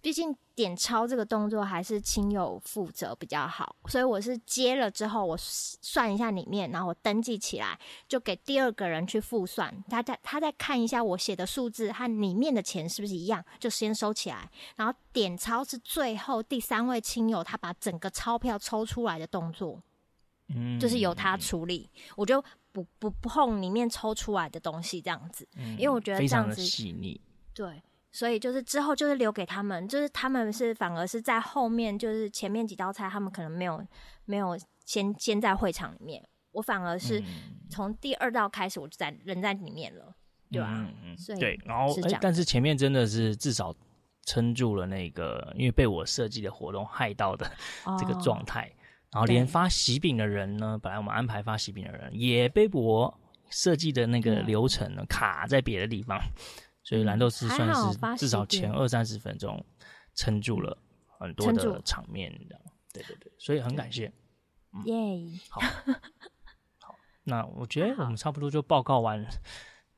[0.00, 14.48] 毕竟点钞这个动作还是亲友负责比较好，所以我是接了之后，我算一下里面，然后我登记起来，就给第二个人去复算，他再他再看一下我写的数字和里面的钱是不是一样，就先收起来。
[14.76, 19.82] 然后点钞是最后第三位亲友他把整个钞票抽出来的动作，
[20.54, 27.20] 嗯，就是由他处理，我就不不不碰里面抽出来的东西这样子，因为我觉得这样子细腻，
[27.54, 27.82] 对。
[28.10, 33.86] 所以就是之后就是留给他们，就是他们是反而是在后面，就是前面几道菜他们可能没有
[34.24, 37.22] 没有先先在会场里面，我反而是
[37.68, 40.16] 从第二道开始我就在人在里面了，
[40.50, 40.68] 对吧？
[40.72, 43.76] 嗯嗯，所以对，然后哎，但是前面真的是至少
[44.24, 47.48] 撑住了那个，因为被我设计的活动害到的
[47.98, 48.77] 这个状态，哦、
[49.12, 53.18] 然后连发喜饼的人呢，本来我们安排发喜饼的人也被我
[53.50, 56.20] 设计的那个流程呢、嗯、卡在别的地方。
[56.84, 59.62] 所以蓝豆丝算是至少前二三十分钟
[60.14, 60.74] 撑住了
[61.18, 62.62] 很多的场面，这样
[62.94, 64.04] 对对对，所以很感谢，
[64.86, 65.38] 耶、嗯！
[65.50, 65.60] 好，
[66.80, 66.94] 好，
[67.24, 69.22] 那我觉得我们差不多就报告完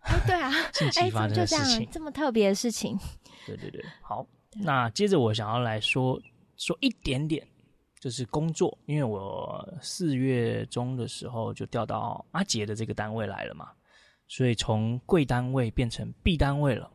[0.00, 2.98] 哎，对啊， 近期发生的事情，这么特别的事情。
[3.46, 4.26] 对对对，好，
[4.64, 6.20] 那接着我想要来说
[6.56, 7.46] 说一点点，
[8.00, 13.70] 就是工作，因为我四月中的时候就调到阿杰的这个单位来了嘛，
[14.26, 16.90] 所以从贵单位变成 B 单位了。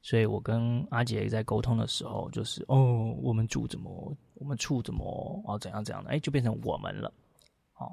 [0.00, 7.12] 所以我跟阿杰在沟通的时候，就是哦，我们组怎么，我们处怎么，哦，怎样怎样的，哎，就变成我们了。
[7.74, 7.92] 哦，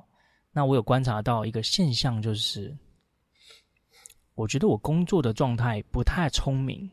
[0.52, 2.74] 那我有观察到一个现象，就是
[4.36, 6.90] 我觉得我工作的状态不太聪明，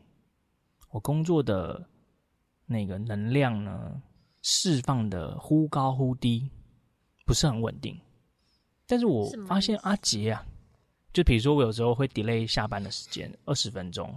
[0.89, 1.87] 我工作的
[2.65, 4.01] 那个能量呢，
[4.43, 6.51] 释放的忽高忽低，
[7.25, 7.99] 不是很稳定。
[8.85, 10.45] 但是我发现阿杰啊，
[11.11, 14.13] 就比如说我有时候会 delay 下班的时间二十分钟。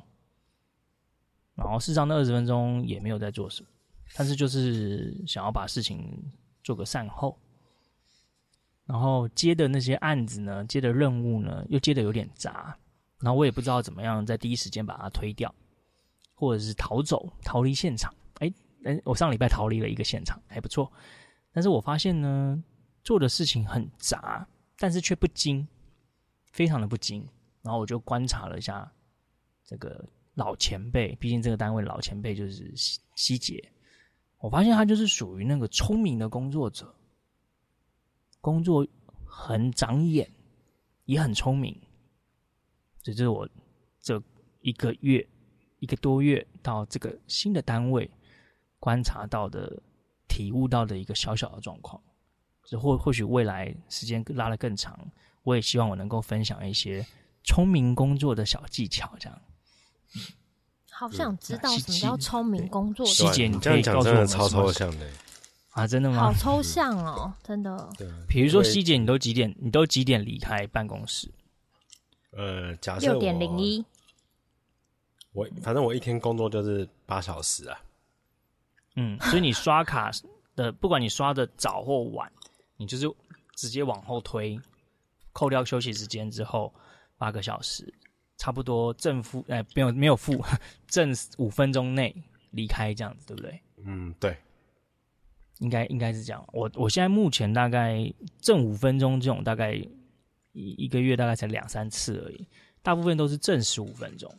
[1.54, 3.68] 然后事实上，那二十分钟也没有在做什么，
[4.14, 6.22] 但是就是想要把事情
[6.62, 7.38] 做个善后。
[8.84, 12.76] 然后接的那些案子呢，接的任务呢，又接的有点杂。
[13.20, 15.54] 然后我也不知道怎么样在第一时间把它推掉，
[16.34, 18.12] 或者是逃走、逃离现场。
[18.86, 20.90] 嗯，我上礼拜逃离了一个现场，还不错。
[21.52, 22.62] 但是我发现呢，
[23.02, 24.46] 做的事情很杂，
[24.78, 25.66] 但是却不精，
[26.52, 27.26] 非常的不精。
[27.62, 28.90] 然后我就观察了一下
[29.64, 30.04] 这个。
[30.36, 33.72] 老前辈，毕竟这个单位老前辈就是希希杰，
[34.36, 36.94] 我发现他就是属于那个聪明的工作者，
[38.42, 38.86] 工作
[39.24, 40.30] 很长眼，
[41.06, 41.74] 也很聪明。
[43.00, 43.48] 这就是我
[43.98, 44.22] 这
[44.60, 45.26] 一个月
[45.78, 48.10] 一个多月到这个新的单位
[48.78, 49.80] 观察到的、
[50.28, 52.00] 体悟到的一个小小的状况。
[52.64, 54.98] 这或或许未来时间拉得更长，
[55.44, 57.06] 我也希望我能够分享一些
[57.44, 59.40] 聪明工作的小技巧，这样。
[60.90, 64.14] 好想知道什么叫聪明工作的细节，你可以告诉我们。
[64.14, 65.06] 真的超抽象的
[65.70, 65.86] 啊！
[65.86, 66.16] 真的吗？
[66.16, 67.92] 好抽象哦，真的。
[67.98, 69.54] 对，比如说细节，你都几点？
[69.58, 71.30] 你都几点离开办公室？
[72.30, 73.84] 呃，假设六点零一。
[75.32, 77.78] 我反正我一天工作就是八小时啊。
[78.96, 80.10] 嗯，所以你刷卡
[80.54, 82.30] 的，不管你刷的早或晚，
[82.76, 83.06] 你就是
[83.54, 84.58] 直接往后推，
[85.32, 86.74] 扣掉休息时间之后
[87.16, 87.92] 八个小时。
[88.38, 90.44] 差不多正负哎，没有没有负，
[90.88, 92.14] 正五分钟内
[92.50, 93.58] 离开这样子，对不对？
[93.82, 94.36] 嗯，对，
[95.60, 96.46] 应该应该是这样。
[96.52, 102.46] 我我现在目前大概正五分钟这种，大概一一个月大概才两三次而已，
[102.82, 104.30] 大部分都是正十五分钟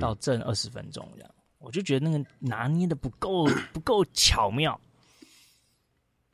[0.00, 1.30] 到正二十分钟这样。
[1.64, 4.78] 嗯、我就觉得那个拿捏的不够不够巧妙，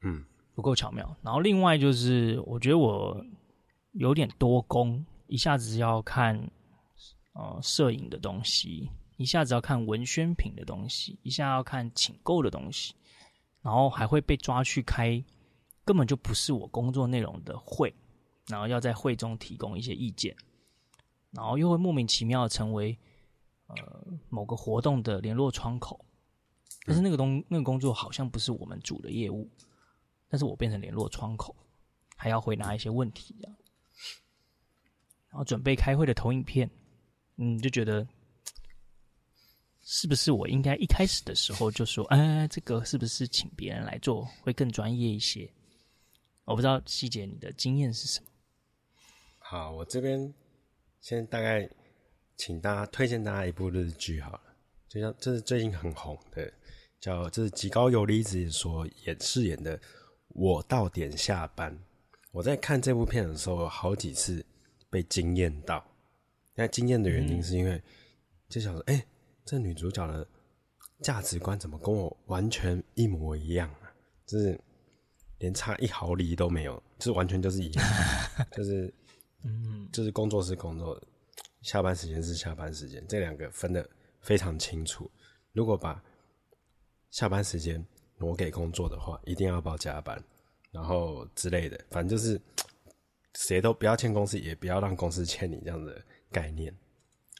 [0.02, 1.16] 嗯，不够巧妙。
[1.22, 3.24] 然后另外就是，我觉得我
[3.92, 6.50] 有点多功，一下子要看。
[7.32, 12.92] 呃，摄影的东西，一下子要看文宣品的东西，一下要看请购的东西，
[13.62, 15.22] 然后还会被抓去开
[15.84, 17.94] 根本就不是我工作内容的会，
[18.48, 20.36] 然后要在会中提供一些意见，
[21.30, 22.98] 然后又会莫名其妙的成为
[23.76, 26.04] 呃某个活动的联络窗口，
[26.84, 29.50] 但是那个东那个工作好像不是我们组的业务，
[30.28, 31.54] 但是我变成联络窗口，
[32.16, 33.56] 还要回答一些问题这样，
[35.28, 36.70] 然后准备开会的投影片。
[37.36, 38.06] 嗯，就觉得
[39.82, 45.50] 是不是我应该一开始的时候就说，哎，这个是不是请别人来做会更专业一些？
[46.44, 48.26] 我不知道细节你的经验是什么。
[49.38, 50.34] 好，我这边
[51.00, 51.66] 先大概
[52.40, 54.40] 请大家推荐大家一部日剧好了，
[54.88, 56.50] 就像这是最近很红的，
[56.98, 59.76] 叫这是吉高由里子所演饰演的
[60.28, 61.70] 《我到点下班》。
[62.32, 64.42] 我在看这部片的时候，有好几次
[64.88, 65.84] 被惊艳到。
[66.54, 67.82] 那惊艳的原因是因为，
[68.48, 69.06] 就想说，哎、欸，
[69.44, 70.26] 这女主角的
[71.02, 73.92] 价值观怎么跟我完全一模一样啊？
[74.24, 74.58] 就是
[75.40, 77.84] 连差一毫厘都没有，就是完全就是一样，
[78.56, 78.90] 就是，
[79.44, 80.98] 嗯，就是工作是工作，
[81.62, 83.88] 下班时间是下班时间，这两个分的
[84.20, 85.10] 非常清楚。
[85.52, 86.02] 如果把
[87.10, 87.84] 下班时间
[88.16, 90.22] 挪给工作的话，一定要报加班，
[90.70, 92.40] 然后之类的，反正就是
[93.34, 96.00] 谁都不要欠公司，也不要让公司欠你这样的。
[96.32, 96.72] 概念，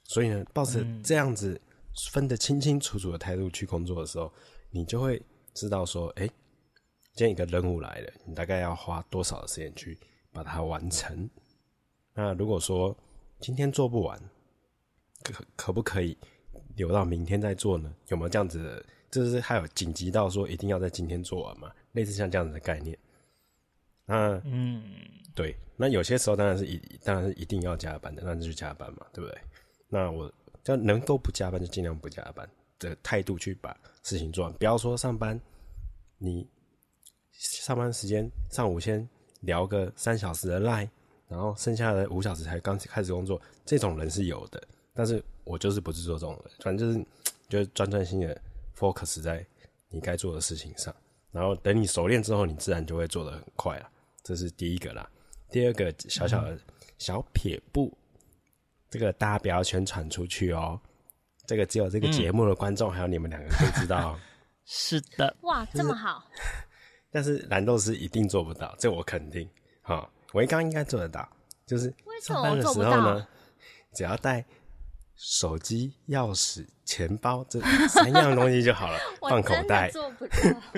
[0.03, 1.61] 所以呢，抱着这样子
[2.11, 4.33] 分得清清楚楚的态度去工作的时候，
[4.69, 5.23] 你就会
[5.55, 6.27] 知道说，哎，
[7.15, 9.97] 今天一个任务来了，你大概要花多少的时间去
[10.33, 11.31] 把它完成。
[12.15, 12.99] 那如果说
[13.41, 14.21] 今天做不完，
[15.23, 16.17] 可可不可以
[16.77, 17.95] 留到明天再做呢？
[18.09, 18.85] 有没有这样子的？
[19.11, 21.73] 就是还有紧急到说一定要在今天做完嘛？
[21.93, 22.97] 类似像这样子的概念。
[24.05, 24.83] 那嗯。
[25.33, 29.41] 对，那有些时候当然是一，当然是一定要加班的，那就去加班嘛，对不对？
[29.89, 30.31] 那我
[30.65, 32.49] 就能够不加班就尽量不加班
[32.81, 34.53] 的态度去把事情做完。
[34.55, 35.41] 不要说上班，
[36.19, 36.47] 你
[37.33, 39.09] 上班时间上午先
[39.41, 40.91] 聊个三小时的赖，
[41.31, 44.61] 然后剩下的五小时才刚开始工作，这种人是有的。
[44.93, 47.07] 但是我就是不是做这种人，反正就是
[47.49, 48.39] 就是专专心的
[48.77, 49.47] focus 在
[49.89, 50.95] 你该做的事情上，
[51.31, 53.89] 然后等你熟练之后，你自然就会做得很快了。
[54.25, 55.09] 这是第一个啦。
[55.51, 56.59] 第二个小小的
[56.99, 57.97] 小撇步，
[58.91, 60.81] 这个大家不要宣传出去哦。
[61.47, 64.19] 这个只有这个节目的观众还有你们两个可以知道。
[64.67, 66.25] 是的，哇，这么好。
[67.11, 69.49] 但是蓝豆是一定做不到，这我肯定。
[69.83, 71.29] 哈，维刚应该做得到，
[71.67, 73.27] 就是上班的时候呢，
[73.95, 74.45] 只要带
[75.17, 79.91] 手机、钥匙、钱包这三样东西就好了， 放口袋。
[79.91, 80.35] 做不到。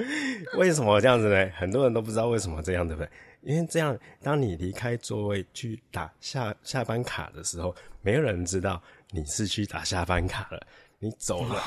[0.59, 1.51] 为什么这样子呢？
[1.57, 3.09] 很多人都不知道为什么这样，对不对？
[3.43, 10.67] 因为这样，当你离开座位去打下下班卡的时候，没有人知道你是去打下班卡了，
[11.03, 11.61] 你走了。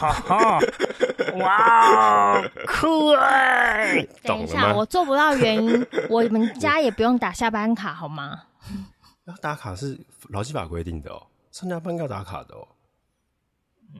[1.37, 4.01] 哇，酷哎！
[4.23, 8.43] 等一下，我做不到原因， 我们家也不用打下班卡，好吗？
[9.27, 11.21] 要打卡是劳基法规定的哦，
[11.51, 12.65] 上下班要打卡的哦。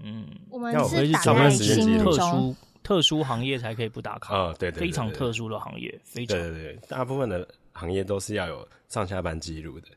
[0.02, 7.46] 嗯，我们是打在心特殊特殊行业才可以不打卡啊，对对，非常特殊的行业，非常对对对，大部分的。
[7.78, 9.88] 行业都是要有上下班记录的，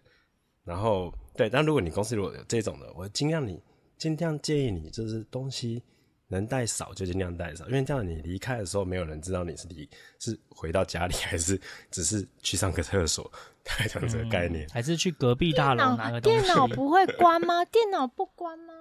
[0.64, 3.62] 然后对，但如果你公司如果有这种的，我尽量你
[3.98, 5.82] 尽量建议你，就是东西
[6.28, 9.88] 能带少就尽量带少，因为这样你离开的时候，没有人知道你是离
[10.18, 13.30] 是回到家里，还是只是去上个厕所，
[13.62, 16.40] 大概这样子的概念，嗯，还是去隔壁大楼拿个东西。
[16.40, 17.64] 电脑不会关吗？
[17.64, 18.72] 电脑不关吗？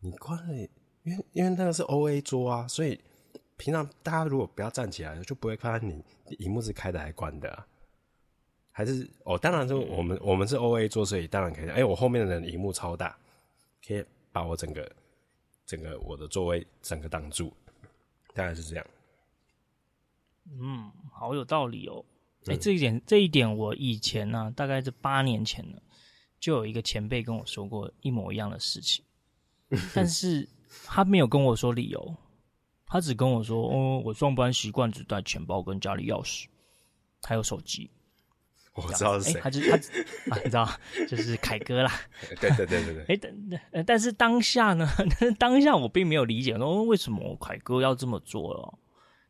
[0.00, 0.54] 你关了，
[1.02, 3.00] 因为因为那个是 OA 桌啊，所以
[3.56, 6.02] 平常大家如果不要站起来，就不会发现你
[6.38, 7.66] 荧幕是开的还关的啊。
[8.72, 11.68] 还是哦，当然，就我们、嗯、我们是 O A 桌，所以当然可以。
[11.68, 13.14] 哎、欸，我后面的人荧幕超大，
[13.86, 14.90] 可以把我整个
[15.66, 17.52] 整个我的座位整个挡住，
[18.34, 18.86] 大概是这样。
[20.52, 22.04] 嗯，好有道理哦。
[22.46, 25.78] 哎、欸，这一点这一点，我以前呢、啊，大概是八年前呢，
[26.38, 29.04] 就有一个前辈跟我说过一模一样的事情，
[29.94, 30.48] 但是
[30.84, 32.16] 他没有跟我说理由，
[32.86, 36.46] 他只跟我说，哦，我上班习惯只带钱包跟家里钥匙，
[37.22, 37.90] 还有手机。
[38.74, 39.76] 我知道是谁、欸，他就是他
[40.36, 40.68] 啊，你知道，
[41.08, 41.92] 就是凯哥啦。
[42.40, 43.16] 对对对对对。
[43.72, 44.88] 但但是当下呢？
[45.38, 48.72] 当下我并没有理解说为什么凯哥要这么做了。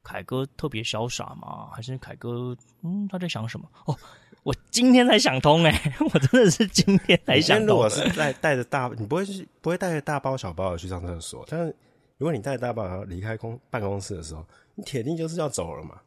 [0.03, 1.69] 凯哥特别潇洒吗？
[1.75, 3.67] 还是凯哥嗯他在想什么？
[3.87, 3.97] 哦，
[4.43, 7.67] 我今天才想通哎、欸，我真的是今天才想通。
[7.69, 11.75] 如果是带带着大，你不会去不会带着大包小包的去上厕所，但是
[12.19, 16.01] 如果你带着大包离开公办公室的时候，你铁定就是要走了嘛，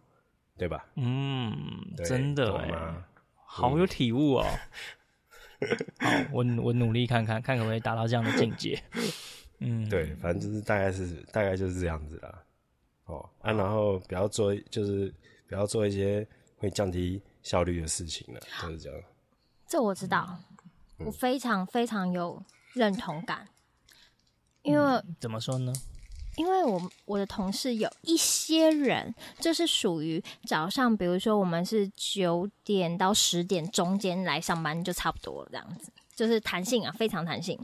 [0.58, 0.86] 对吧？
[0.96, 1.56] 嗯，
[2.06, 2.72] 真的哎。
[3.56, 4.46] 好有体悟哦！
[6.00, 8.82] 好，我我努力看看，看可不可以达到这样的境界。
[9.60, 12.44] 嗯，对，反正就是大概是大概就是这样子啦。
[13.06, 15.14] 哦啊，然后不要做，就是
[15.48, 16.28] 不要做一些
[16.58, 19.04] 会降低效率的事情了，就是这样。
[19.68, 20.40] 这我知道，
[20.98, 22.44] 我非常非常有
[22.74, 23.48] 认同感，
[24.64, 25.72] 因为、嗯、怎么说呢？
[26.36, 37.60] 因为我我的同事有一些人，就是属于早上，比如说我们是九点到十点中间来上班，就差不多了这样子，就是弹性啊，非常弹性。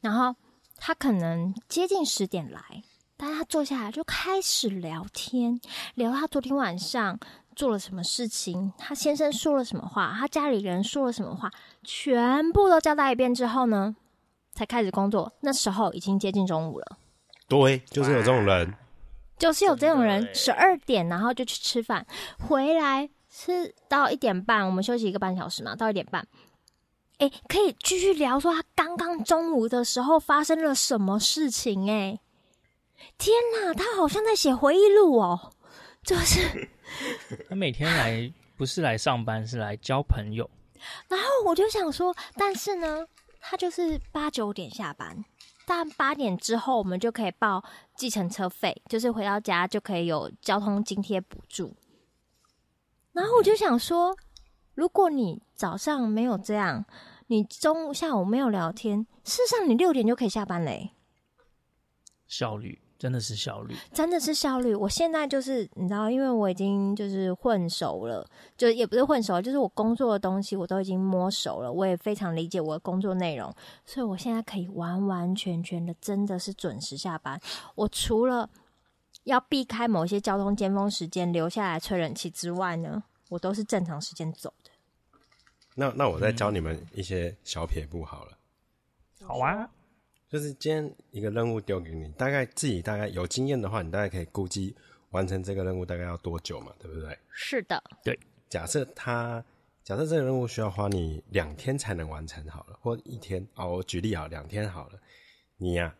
[0.00, 0.34] 然后
[0.76, 2.82] 他可能接近十点来，
[3.16, 5.60] 但他坐下来就开始聊天，
[5.94, 7.18] 聊他昨天晚上
[7.54, 11.50] 做了什么事情，他先生说了什么话，他家里人说了什么话，
[11.84, 13.94] 全部都交代一遍之后呢，
[14.52, 15.32] 才开始工作。
[15.40, 16.98] 那时候已经接近中午了。
[17.48, 18.74] 对，就是有这种人，
[19.38, 22.06] 就是有这种人，十二点然后就去吃饭，
[22.38, 26.26] 回来吃到一点半，我们休息一个半小时嘛，到一点半，
[27.18, 32.18] 哎，可以继续聊说他刚刚中午的时候发生了什么事情，哎，
[33.18, 35.52] 天哪，他好像在写回忆录哦，
[36.02, 36.70] 就是。
[37.48, 40.48] 他每天来不是来上班，是来交朋友，
[41.08, 43.06] 然后我就想说，但是呢，
[43.40, 45.24] 他就是八九点下班。
[45.66, 47.64] 但八点之后，我们就可以报
[47.96, 51.74] 计程车费，就是回到家就可以有交通津贴补助。
[53.12, 54.16] 然后我就想说，
[54.74, 56.84] 如果你早上没有这样，
[57.28, 60.92] 你中午、下午没有聊天，事实上你六点就可以下班嘞。
[62.26, 62.83] 效率。
[62.98, 64.74] 真的是效率，真的是效率。
[64.74, 68.26] 我现在就是你知道，因为我已经就是混熟了，
[68.56, 77.38] 就也不是混熟，就是我工作的东西我都已经摸熟了，我也非常理解我的工作内容，所以我现在可以完完全全的真的是准时下班。
[77.74, 78.48] 我除了
[79.24, 84.70] 要避开某些交通尖峰时间留下来吹冷气之外呢，我都是正常时间走的。
[85.74, 88.38] 那那我再教你们一些小撇步好了。
[89.20, 89.68] 嗯、好啊。
[90.34, 94.74] 就是今天一个任务丢给你，大概自己大概有经验的话，你大概可以估计
[95.10, 97.16] 完成这个任务大概要多久嘛，对不对？
[97.30, 98.18] 是的，对。
[98.48, 99.44] 假设他
[99.84, 104.98] 假设这个任务需要花你两天才能完成，好了，或一天哦，我举例啊，两天好了，
[105.56, 105.94] 你呀、啊，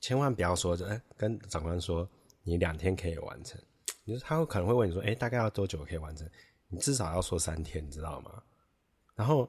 [0.00, 2.10] 千万不要说，哎，跟长官说
[2.42, 3.56] 你两天可以完成，
[4.02, 6.28] 你说他会可能会问你说，哎，大概要多久可以完成？
[6.66, 8.42] 你至少要说三天，你知道吗？
[9.14, 9.48] 然后，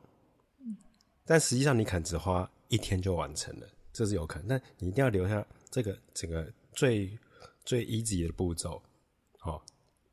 [1.25, 7.17] 但实际上你可能只花一天就完成了，这是有可能，但你一定要留下这个整个最
[7.65, 8.81] 最 easy 的步骤，
[9.41, 9.61] 哦，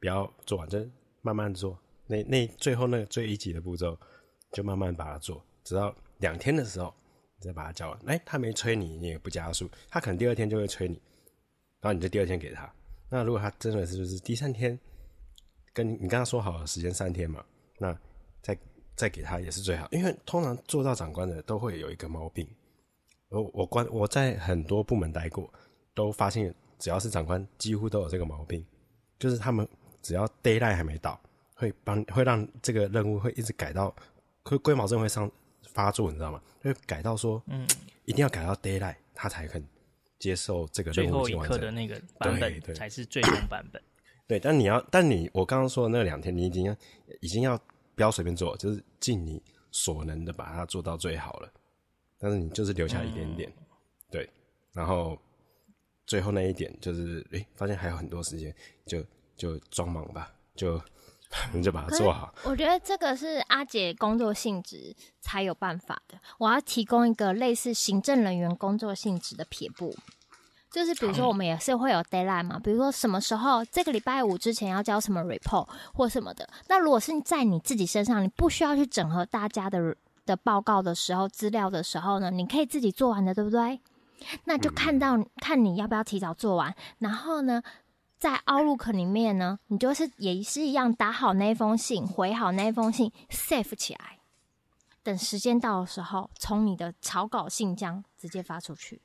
[0.01, 0.79] 不要做完，就
[1.23, 1.79] 慢慢做。
[2.07, 3.99] 那那最后那个最一级的步骤，
[4.53, 6.95] 就慢慢把它做，直到两天的时候，
[7.39, 7.99] 你再把它交完。
[8.07, 10.95] 哎、欸，他没催你，你也不加速，他可能第二天就会催你，
[11.81, 12.73] 然后你就第二天给他。
[13.09, 14.79] 那如果他真的是就是第三天，
[15.73, 17.45] 跟你你跟他说好的时间三天嘛，
[17.79, 17.97] 那
[18.41, 18.57] 再
[18.95, 22.49] 再给他也是最好，因为通常做到长官的都会有一个毛病。
[23.41, 25.53] 我我关我在很多部门待过，
[25.95, 28.65] 都发现只要是长官，几乎都有这个毛病，
[29.19, 29.67] 就是他们
[30.03, 31.21] 只要 d a y l i g h t 还没到。
[31.59, 33.95] 会帮会让这个任务会一直改到，
[34.43, 35.31] 会龟毛症会上
[35.69, 36.39] 发作，你知道吗？
[36.61, 37.67] 会改到说，嗯，
[38.05, 39.67] 一定要改到 d a y l i g h t 他才肯
[40.19, 41.25] 接受这个任务。
[41.25, 43.83] 最后一刻的那个版本才是最终版本。
[44.29, 46.77] 对，但你要，但你我刚刚说的那两天，你已经要
[47.21, 47.59] 已经要
[47.95, 51.51] 不要随便做，就是尽你所能的把它做到最好了。
[52.19, 53.63] 但是你就是留下一点点，嗯、
[54.11, 54.31] 对，
[54.73, 55.19] 然后
[56.07, 58.55] 最后那一点就是，诶、欸，发现还有很多时间，
[58.85, 59.05] 就
[59.37, 60.81] 就装忙吧，就。
[61.53, 62.33] 你就把它做好。
[62.45, 66.17] 我觉得这个是阿姐工作性质才有办法的。
[66.39, 69.93] 我要提供一个类似行政人员工作性质的撇步，
[70.71, 76.49] 就是比如说我们也是会有 deadline 嘛，比如说什么时候这个礼拜五之前要交什么 report 或什么的。
[76.69, 79.97] 那如果是在你自己身上，你不需要去整合大家的
[80.27, 83.81] 的报告的时候、资料的时候呢，你可以自己做完的，对不对？
[84.45, 87.63] 那就看到看你要不要提早做完，然后呢，
[88.19, 94.19] 在 Outlook 里面呢，你就是也是一样打好那封信，回好那封信，save 起来。
[95.03, 99.01] 等时间到的时候，从你的草稿信箱直接发出去。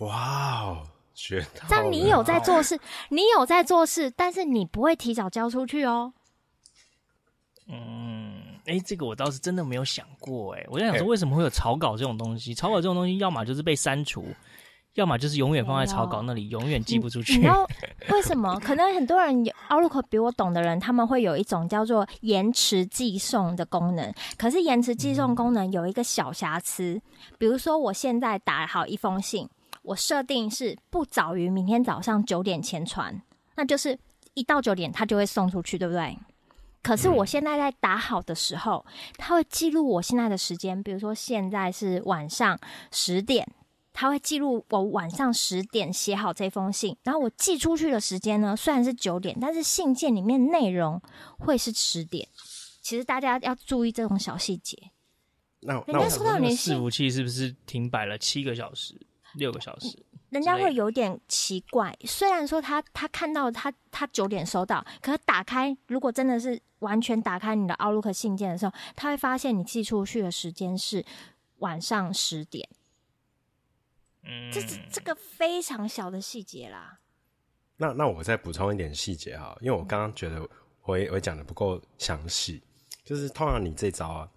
[0.00, 1.66] 哇哦，学到了！
[1.70, 6.12] 这样你有在做事，你有在做事，但是你不会提早交出去哦。
[7.66, 12.54] 嗯，哎、欸，这个我倒是真的没有想过，哎，我在想说，为什么会有草稿这种东西？
[12.54, 14.24] 草稿这种东西，要么就是被删除。
[14.94, 17.34] 要么就是永远放在草稿那里，永远寄不出去。
[17.36, 17.64] 你知道
[18.10, 18.58] 为什么？
[18.58, 24.12] 可能很多人 Outlook 比我懂的人，他们会有一种叫做延迟寄送的功能。
[24.36, 27.02] 可是延迟寄送功能有一个小瑕疵，嗯、
[27.38, 29.48] 比如说我现在打好一封信，
[29.82, 33.22] 我设定是不早于明天早上九点前传，
[33.54, 33.96] 那就是
[34.34, 36.18] 一到九点它就会送出去，对不对？
[36.82, 38.84] 可是我现在在打好的时候，
[39.16, 42.58] 它会记录我现在的时间，比如说现在是晚上
[42.90, 43.46] 十点。
[43.92, 50.98] 他会记录我晚上十点写好这封信，然后我寄出去的时间呢，虽然是九点，但是信件里面内容
[51.38, 52.26] 会是十点。
[52.80, 54.78] 其实大家要注意这种小细节。
[55.62, 58.94] 那人家收到你的信，伺服器是不是停摆了七个小时、
[59.34, 59.98] 六个小时？
[60.30, 61.96] 人家会有点奇怪。
[62.04, 71.04] 虽然说他他看到他他九点收到，可是打开如果真的是完全打开你的 Outlook 信件的时候，他会发现你寄出去的时间是
[71.58, 72.68] 晚上十点。
[74.22, 76.98] 嗯，这是这个非常小的细节啦。
[77.76, 80.46] 那那我再补充一点细节哈，因为我刚刚觉得
[80.82, 82.62] 我也我讲的不够详细。
[83.02, 84.30] 就是通常你这招啊，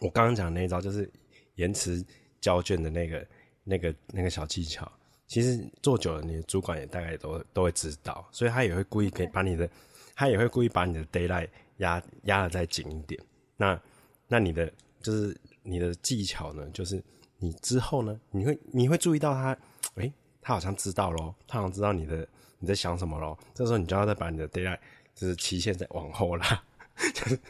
[0.00, 1.10] 我刚刚讲那一招就是
[1.54, 2.04] 延迟
[2.40, 3.26] 交卷的那个
[3.64, 4.90] 那个那个小技巧，
[5.26, 9.68] 其实做久了，你的主管也大概都都会知道，所以他也会故意可以把你的，
[10.14, 13.20] 他也会故意把你的 d a y l i g h t 压压得再紧一点。
[13.56, 13.80] 那
[14.28, 14.72] 那你的
[15.02, 17.02] 就是你的技巧呢，就是。
[17.38, 18.18] 你之后呢？
[18.30, 19.54] 你会你会注意到他，
[19.96, 20.10] 诶，
[20.40, 22.26] 他好像知道咯，他好像知道你的
[22.58, 23.36] 你在想什么咯。
[23.52, 26.64] 这时候你就要再把你的 d a y l i g h t 就是期限再往后拉，
[27.12, 27.40] 就是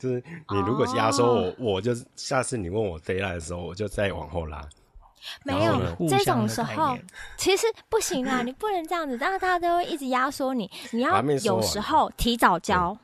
[0.00, 0.20] 就是
[0.50, 1.54] 你如果压缩我，oh.
[1.60, 4.68] 我就下次你问我 d a y l i g h t 的时候，我就再往后拉。
[5.44, 6.96] 没有这种时候，
[7.36, 10.70] 其实不行啊，你不能这样子，让大家都会一直压缩你。
[10.92, 12.96] 你要有时候提早交，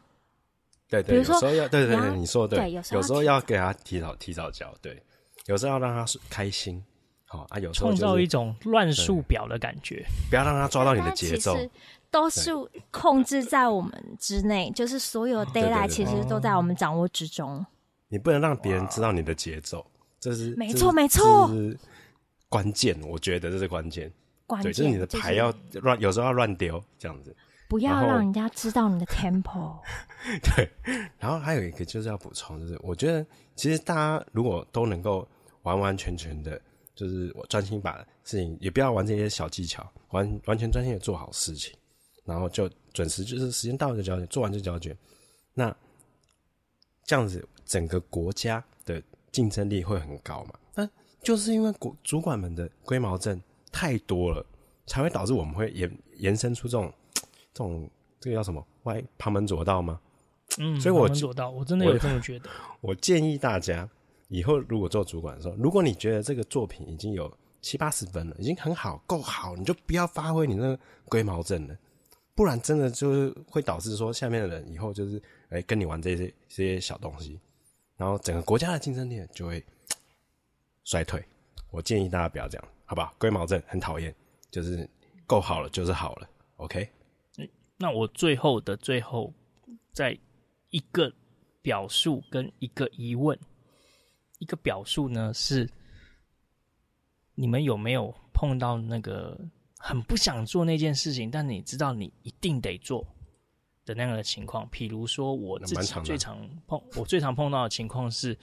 [0.89, 5.03] 对对，有时候要对对对，你说对，有时候要给他提早提早交，对。
[5.47, 6.81] 有时候要让他开心，
[7.27, 7.59] 好啊。
[7.59, 11.59] 有时候创、就是、造一种乱数表的感觉，不要让他抓到你的节奏。
[12.13, 12.53] 都是
[12.91, 17.65] 控制在我们之内，就是所有 deadline 其实都在我们掌握之中。
[18.09, 19.83] 你不能让别人知道你的节奏，
[20.21, 21.51] 这是没错没错，
[22.53, 22.95] 关键。
[23.03, 24.13] 我觉得这是关键，
[24.47, 25.51] 关键就是你的牌要
[25.81, 27.35] 乱，有时候要乱丢这样子，
[27.69, 29.81] 不要让人家知道你的 tempo。
[30.55, 30.71] 对，
[31.19, 33.27] 然后还有一个就是要补充，就是我觉得
[33.57, 35.27] 其实大家如果都能够。
[35.65, 36.61] 完完全全的，
[36.93, 41.73] 就是我专心把事情，也不要玩这些小技巧，完完全专心的做好事情，
[42.25, 44.93] 然后就准时，就是时间到了就交卷，做完就交卷。
[45.55, 45.73] 那
[47.05, 49.01] 这样子整个国家的
[49.31, 50.55] 竞争力会很高嘛。
[50.75, 50.91] 但
[51.23, 54.45] 就是因为主主管们的龟毛症太多了，
[54.87, 56.93] 才会导致我们会延延伸出这种
[57.55, 57.89] 这种
[58.21, 60.01] 这个叫什么歪旁门左道吗？
[60.59, 62.51] 嗯，所以我旁门左道，我真的有这么觉得。
[62.81, 63.89] 我， 我建议大家
[64.29, 71.77] 以后如果做主管的时候，如果你觉得这个作品已经有七八十分了，已经很好，够好，你就不要发挥你那个龟毛症了，
[72.35, 75.19] 不然真的就是会导致说下面的人以后就是
[75.51, 77.39] 哎、欸、跟你玩这些这些小东西，
[77.97, 79.65] 然后整个国家的竞争力就会
[80.85, 81.23] 衰退。
[81.71, 83.15] 我建议大家不要这样，好不好？
[83.19, 84.15] 龟毛症很讨厌，
[84.51, 84.89] 就是
[85.27, 86.89] 够好了就是好了，OK？
[87.77, 89.33] 那我最后的最后，
[89.93, 90.19] 在
[90.71, 91.13] 一个
[91.61, 93.39] 表述跟一个疑问，
[94.39, 95.69] 一个表述呢是。
[97.35, 99.41] 你们有没有碰到那个
[99.79, 103.05] 很不想做那件事情，但你知道你一定得做
[103.87, 104.71] 的那样的情况？
[104.71, 108.39] 譬如说，我自己最常碰，我最常碰到的情况是，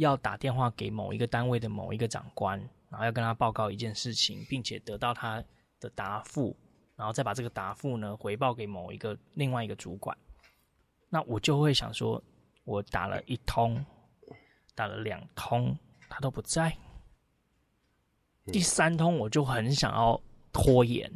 [0.00, 5.42] 要打电话给某一个单位的某一个长官，然后要跟他报告一件事情，并且得到他
[5.78, 6.56] 的答复，
[6.96, 10.16] 然后再把这个答复呢回报给某一个另外一个主管。
[11.10, 12.22] 那我就会想说，
[12.64, 13.84] 我打了一通，
[14.74, 15.76] 打了两通，
[16.08, 16.74] 他都不在。
[18.46, 20.20] 第三通我就很想要
[20.50, 21.12] 拖延，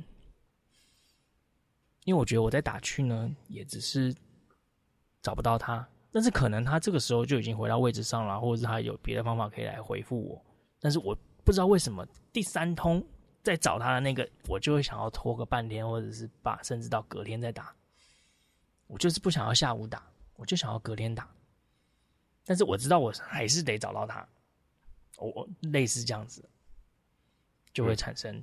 [2.04, 4.14] 因为我觉得我再打去呢，也只是
[5.22, 5.88] 找不到他。
[6.14, 10.40] 但是可能他这个时候就已经回到位置上了，或者是他有别的方法可以来回复我。
[10.78, 11.12] 但是我
[11.42, 13.04] 不知道为什么第三通
[13.42, 17.74] 再找他的那个，我就会想要拖个半天，或者是把甚至到隔天再打。
[18.86, 21.28] 我就是不想要下午打，我就想要隔天打。
[22.44, 24.24] 但是我知道我还是得找到他，
[25.18, 26.48] 我类似这样子。
[27.72, 28.40] 就会产生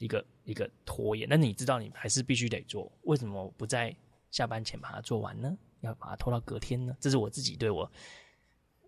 [0.00, 3.96] 一个、嗯、一个拖延，那你知道你还是必须得做，为什么不在
[4.30, 5.56] 下班前把它做完呢？
[5.86, 6.96] 要把它拖到隔天呢？
[7.00, 7.90] 这是我自己对我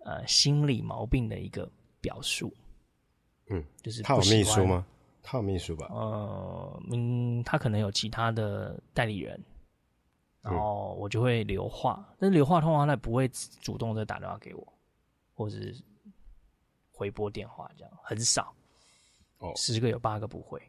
[0.05, 1.71] 呃心理毛病的一个
[2.01, 2.53] 表述。
[3.47, 4.87] 嗯，就是他有秘书吗？
[5.23, 5.87] 他有秘书吧？
[5.91, 9.43] 呃，嗯，他可能有其他的代理人，
[10.43, 13.29] 然后我就会留话，嗯、但是留话通常他不会
[13.61, 14.73] 主动的打电话给我，
[15.35, 15.77] 或者是
[16.91, 18.55] 回拨电话，这样很少。
[19.39, 20.61] 哦，十个有八个不会，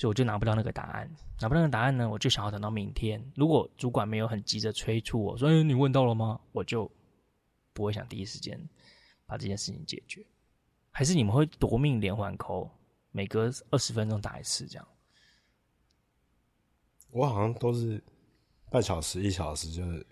[0.00, 1.14] 所以我就拿不到那个答案。
[1.42, 3.22] 拿不到那个答案呢，我就想要等到明天。
[3.36, 6.90] 如果主管没有很急着催促我说：“哎，你问到了吗？”我就
[7.74, 8.58] 不会想第一时间
[9.26, 10.24] 把这件事情解决。
[10.90, 12.70] 还是你们会夺命连环 call，
[13.10, 14.88] 每隔二十分钟打一次这样？
[17.10, 18.02] 我好像都是
[18.70, 20.06] 半小时、一小时，就是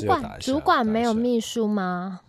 [0.00, 2.20] 主管主管没有秘书吗？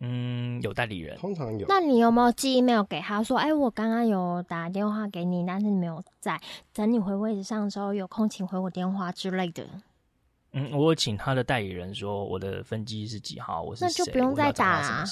[0.00, 1.66] 嗯，有代理人，通常有。
[1.68, 6.38] 那你有没有寄 email 给他说，哎、欸，我刚刚有打电话给你，但是你没有在，
[6.74, 9.64] 等你回位置上的时候有空，请回我电话之类的。
[10.52, 15.04] 嗯，我有请他的代理人说我的分机是几号，我是谁，那就不用再打啊。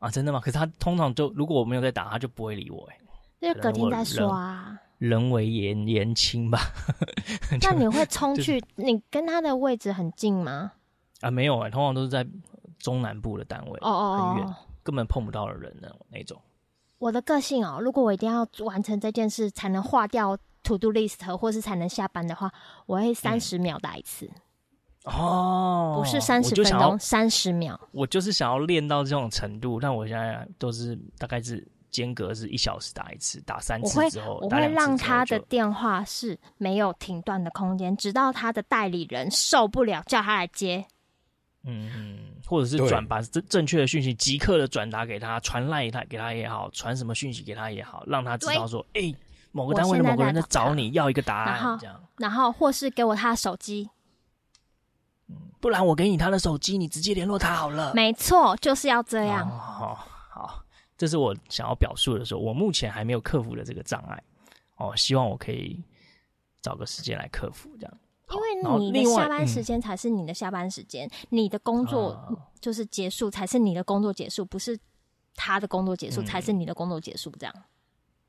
[0.00, 0.40] 啊，真的吗？
[0.40, 2.86] 可是他通常就如果我没有在打，他就不会理我。
[2.90, 3.00] 哎，
[3.40, 4.78] 那就隔天再说啊。
[4.98, 6.60] 人为言言轻吧。
[7.62, 8.62] 那你会冲去？
[8.74, 10.72] 你跟他的位置很近吗？
[11.20, 12.26] 啊，没有哎，通常都是在。
[12.80, 16.40] 中南部的单位，哦哦哦，很远，根本碰不到的人呢那种。
[16.98, 22.52] 我的个性哦，如果我一定要完成这件事才能划掉 to do list，或是才能下班的话，
[22.86, 24.28] 我会三十秒打一次。
[25.04, 27.80] 嗯、哦，不是三十分钟，三十秒。
[27.92, 40.84] 我就是想要练到这种程度，但我现在都是大概是间隔是一小时打一次，打三次之后，我会，我会让他的电话是没有停断的空间，直到他的代理人受不了，叫他来接。
[41.64, 49.16] 嗯嗯，或者是转把正正确的讯息即刻的转达给他，传赖他给他也好，传什么讯息给他也好，让他知道说，哎、欸，
[49.52, 53.90] 某个单位的某个人在找你要一个答案，这样，然后或是给我他的手机，
[55.28, 57.92] 嗯，不然我给你他的手机，你直接联络他好了。
[57.94, 59.46] 没错，就是要这样。
[59.46, 59.98] 好、哦，
[60.30, 60.64] 好，
[60.96, 64.22] 这是我想要表述的时候，我目前还没有克服的这个障碍，
[64.76, 65.84] 哦，希望我可以
[66.62, 67.98] 找个时间来克服这样。
[68.30, 72.16] 因为你的下班时间才是你的下班时间，嗯，你的工作
[72.60, 74.78] 就是结束才是你的工作结束，不是
[75.34, 77.30] 他的工作结束才是你的工作结束。
[77.38, 77.62] 这样，嗯，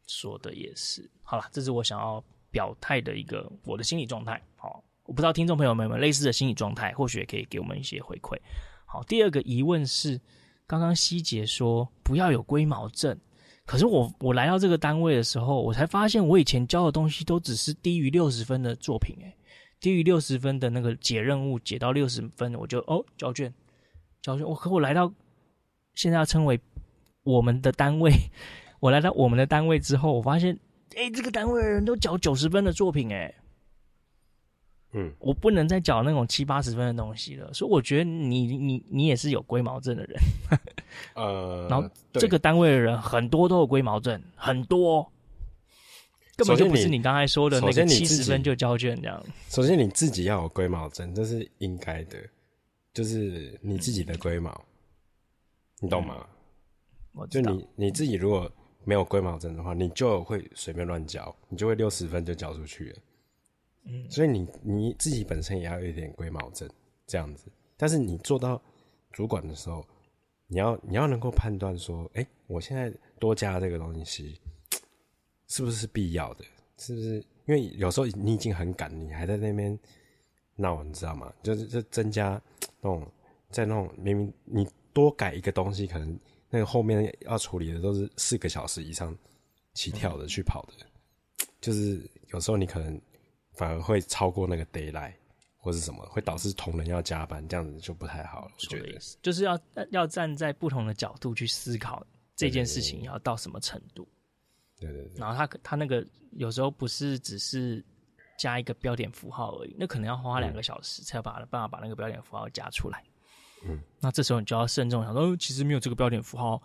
[0.07, 1.09] 说的也是。
[1.23, 4.41] 好了，这是我想要表态的一个我的心理状态。
[4.55, 8.37] 好，我不知道听众朋友们有没有类似的心理状态，或许也可以给我们一些回馈。
[8.85, 10.19] 好，第二个疑问是，
[10.67, 13.17] 刚刚希杰说不要有龟毛症，
[13.65, 19.35] 可是我我来到这个单位的时候，我才发现我以前教的东西都只是低于六十分的作品，欸，
[19.81, 23.51] 低于六十分的那个解任务解到六十分，我就哦交卷，
[24.21, 24.47] 交卷。
[24.47, 25.11] 我可我来到
[25.95, 26.57] 现在要称为
[27.23, 28.13] 我们的单位，
[28.79, 30.57] 我来到我们的单位之后，我发现，
[30.95, 33.33] 哎，这个单位的人都缴九十分的作品，哎，
[34.93, 37.51] 嗯，我不能再缴那种七八十分的东西了。
[37.51, 40.19] 所以我觉得你你你也是有龟毛症的人，
[41.15, 45.11] 呃， 然后这个单位的人很多都有龟毛症，很多，
[46.43, 49.23] 根本就不是你刚才说的那个七十分就交卷这样。
[49.49, 52.17] 首先你自己要有龟毛症，这是应该的，
[52.93, 54.65] 就是你自己的龟毛，嗯、
[55.81, 56.27] 你懂吗？
[57.13, 58.51] 我就你你自己如果
[58.83, 62.97] 没有龟毛症的话，你就会随便乱交，你就会六十分就交出去了。
[63.83, 66.69] 嗯，所以你你自己本身也要有一点龟毛症
[67.05, 67.45] 这样子，
[67.77, 68.61] 但是你做到
[69.11, 69.85] 主管的时候，
[70.47, 74.39] 你要你要能够判断说，哎、欸，我现在多加这个东西，
[75.51, 76.43] 是不是必要的？
[76.79, 77.17] 是不是？
[77.45, 79.77] 因为有时候你已经很赶，你还在那边
[80.55, 81.31] 闹，你知道吗？
[81.43, 82.41] 就是就增加
[82.79, 83.07] 那种
[83.51, 86.19] 在那种明明你多改一个东西，可能。
[86.53, 89.17] 那个后面要处理的都是四个小时以上
[89.73, 93.01] 起跳的去跑的，嗯、就是有时候你可能
[93.53, 95.17] 反而会超过那个 d a y l i g h t
[95.55, 98.51] 或是什么，会导致同仁要加班，这样子就不太好了。
[98.53, 99.57] 我觉得就是要
[99.91, 104.05] 要站在不同的角度去思考这件事情要到什么程度。
[104.81, 105.13] 对对对。
[105.15, 107.81] 然后他他那个有时候不是只是
[108.37, 113.03] 加一个标点符号而已，那可能要花两个小时才有把办法把那个标点符号加出来。
[113.63, 116.59] 嗯，那这时候你就要慎重想说，其实没有这个标点符号，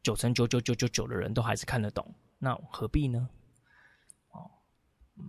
[0.00, 3.28] 九成九九九九九的人都还是看得懂，那何必呢？
[4.30, 4.48] 哦，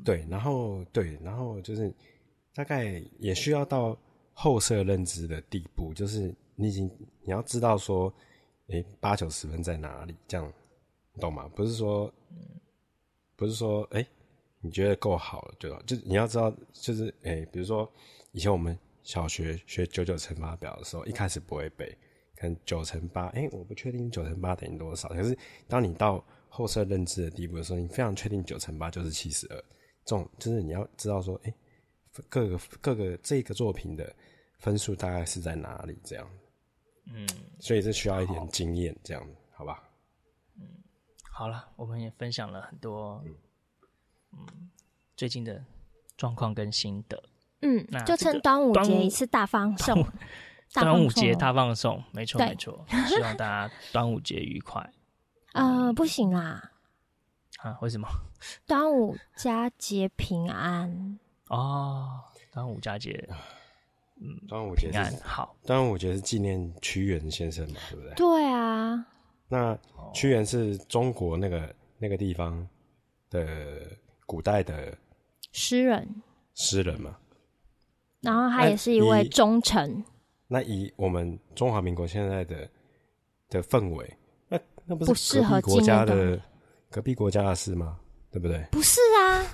[0.05, 1.91] 对，然后对，然后就是
[2.53, 3.97] 大概也需要到
[4.31, 6.85] 后设认知的地步，就是你已经
[7.23, 8.13] 你要知道说，
[8.67, 10.53] 诶，八九十分在哪里，这样你
[11.21, 11.49] 懂吗？
[11.55, 12.13] 不是说，
[13.37, 14.05] 不是说，诶，
[14.59, 15.81] 你觉得够好了，对吧？
[15.87, 17.89] 就你要知道，就是诶，比如说
[18.33, 18.77] 以前我们。
[19.03, 21.91] 小学学九九乘法表的时候，一开始不会背，
[22.35, 25.09] 可能九乘八，哎，我不确定九乘八等于多少。
[25.09, 25.35] 可是
[25.67, 29.55] 当你到后设认知的地步的时候，你非常确定九乘八就是七十二。
[30.05, 31.53] 这种就是你要知道说，哎，
[32.29, 34.15] 各个各个这个作品的
[34.59, 35.97] 分数大概是在哪里？
[36.03, 36.29] 这样，
[37.11, 37.27] 嗯，
[37.59, 39.83] 所以这需要一点经验，这样，好吧？
[41.41, 43.23] 嗯，好了，我们也分享了很多，
[44.31, 44.69] 嗯，
[45.17, 45.63] 最近的
[46.15, 47.21] 状况跟心得。
[47.63, 50.05] 嗯，就趁端午节一次大放送，
[50.71, 54.87] 端午节大放送，没错没错，希望大家端午节愉快。
[55.53, 56.71] 呃，不行啦，
[57.57, 58.07] 啊，为什么？
[58.67, 62.21] 端午佳节平安哦，
[62.51, 63.27] 端午佳节，
[64.19, 68.13] 嗯，端午节平安好，端午节是纪念屈原先生嘛，对不对？
[68.15, 69.07] 对啊，
[69.51, 69.77] 那
[70.13, 72.65] 屈原是中国那个那个地方
[73.29, 73.81] 的
[74.25, 74.97] 古代的
[75.51, 76.07] 诗人，
[76.55, 77.17] 诗人嘛。
[78.21, 80.01] 然后他也是一位忠臣。
[80.47, 82.69] 那以我们中华民国现在的
[83.49, 86.41] 的氛围，那那不是隔壁国家的
[86.89, 87.99] 隔壁国家的事吗？
[88.31, 88.65] 对不对？
[88.71, 89.45] 不是啊。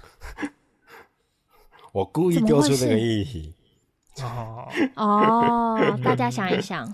[1.91, 3.55] 我故意丢出那个议题。
[4.21, 6.93] 哦哦， 大家想一想。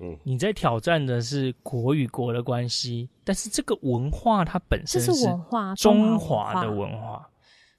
[0.00, 7.28] 嗯，你在挑战的是国与国的关系，但是这个文化它本身是文化，中华的文化。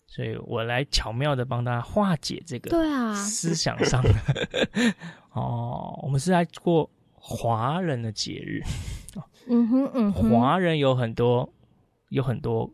[0.07, 3.13] 所以我来巧妙的帮他化解这个对啊。
[3.15, 4.09] 思想上的。
[5.31, 8.61] 哦，我们是在过华人的节日，
[9.49, 11.51] 嗯哼嗯哼，华人有很多
[12.09, 12.71] 有很多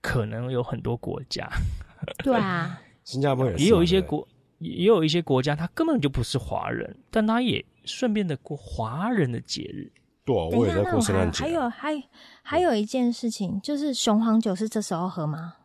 [0.00, 1.48] 可能有很多国家，
[2.24, 4.26] 对啊，新加坡也有一些国
[4.58, 9.92] 也有一些国家，他根本就不是华人，但他也顺便的过华人的节日。
[10.24, 11.44] 对，啊我也在过圣诞节。
[11.44, 12.02] 还有还
[12.42, 15.56] 还有一件事情，就是雄黄酒是这时候喝吗？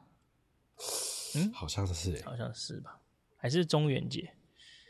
[1.36, 3.00] 嗯，好像是，好像是吧？
[3.38, 4.34] 还是中元节？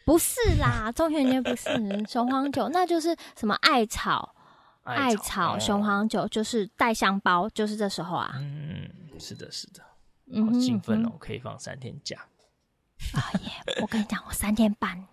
[0.06, 1.70] 不是啦， 中元节不是
[2.08, 4.36] 雄黄酒，那就是什么艾草、
[4.84, 8.34] 艾草雄黄酒，就是带香包，就是这时候啊。
[8.36, 9.82] 嗯，是的，是的，
[10.44, 11.12] 好兴奋哦！
[11.20, 12.18] 可以放三天假。
[13.14, 13.52] 啊耶！
[13.82, 15.08] 我跟你讲，我三天半。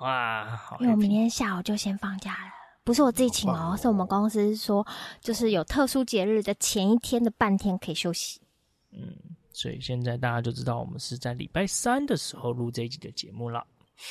[0.00, 2.52] 哇，好，因为我明天下午就先放假了，
[2.84, 4.86] 不是我自己请哦，是我们公司说，
[5.20, 8.40] 就是有特殊节日的前一天的半天可以休息。
[8.92, 9.14] 嗯，
[9.52, 13.64] 所以现在大家就知道我们是在礼拜三的时候录这一集的节目了。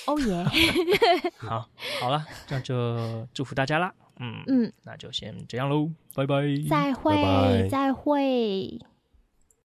[0.05, 0.45] 哦耶！
[1.37, 1.67] 好，
[1.99, 3.91] 好了，那就祝福大家啦。
[4.19, 8.79] 嗯嗯，那就先这样喽，拜拜，再会，拜拜再会。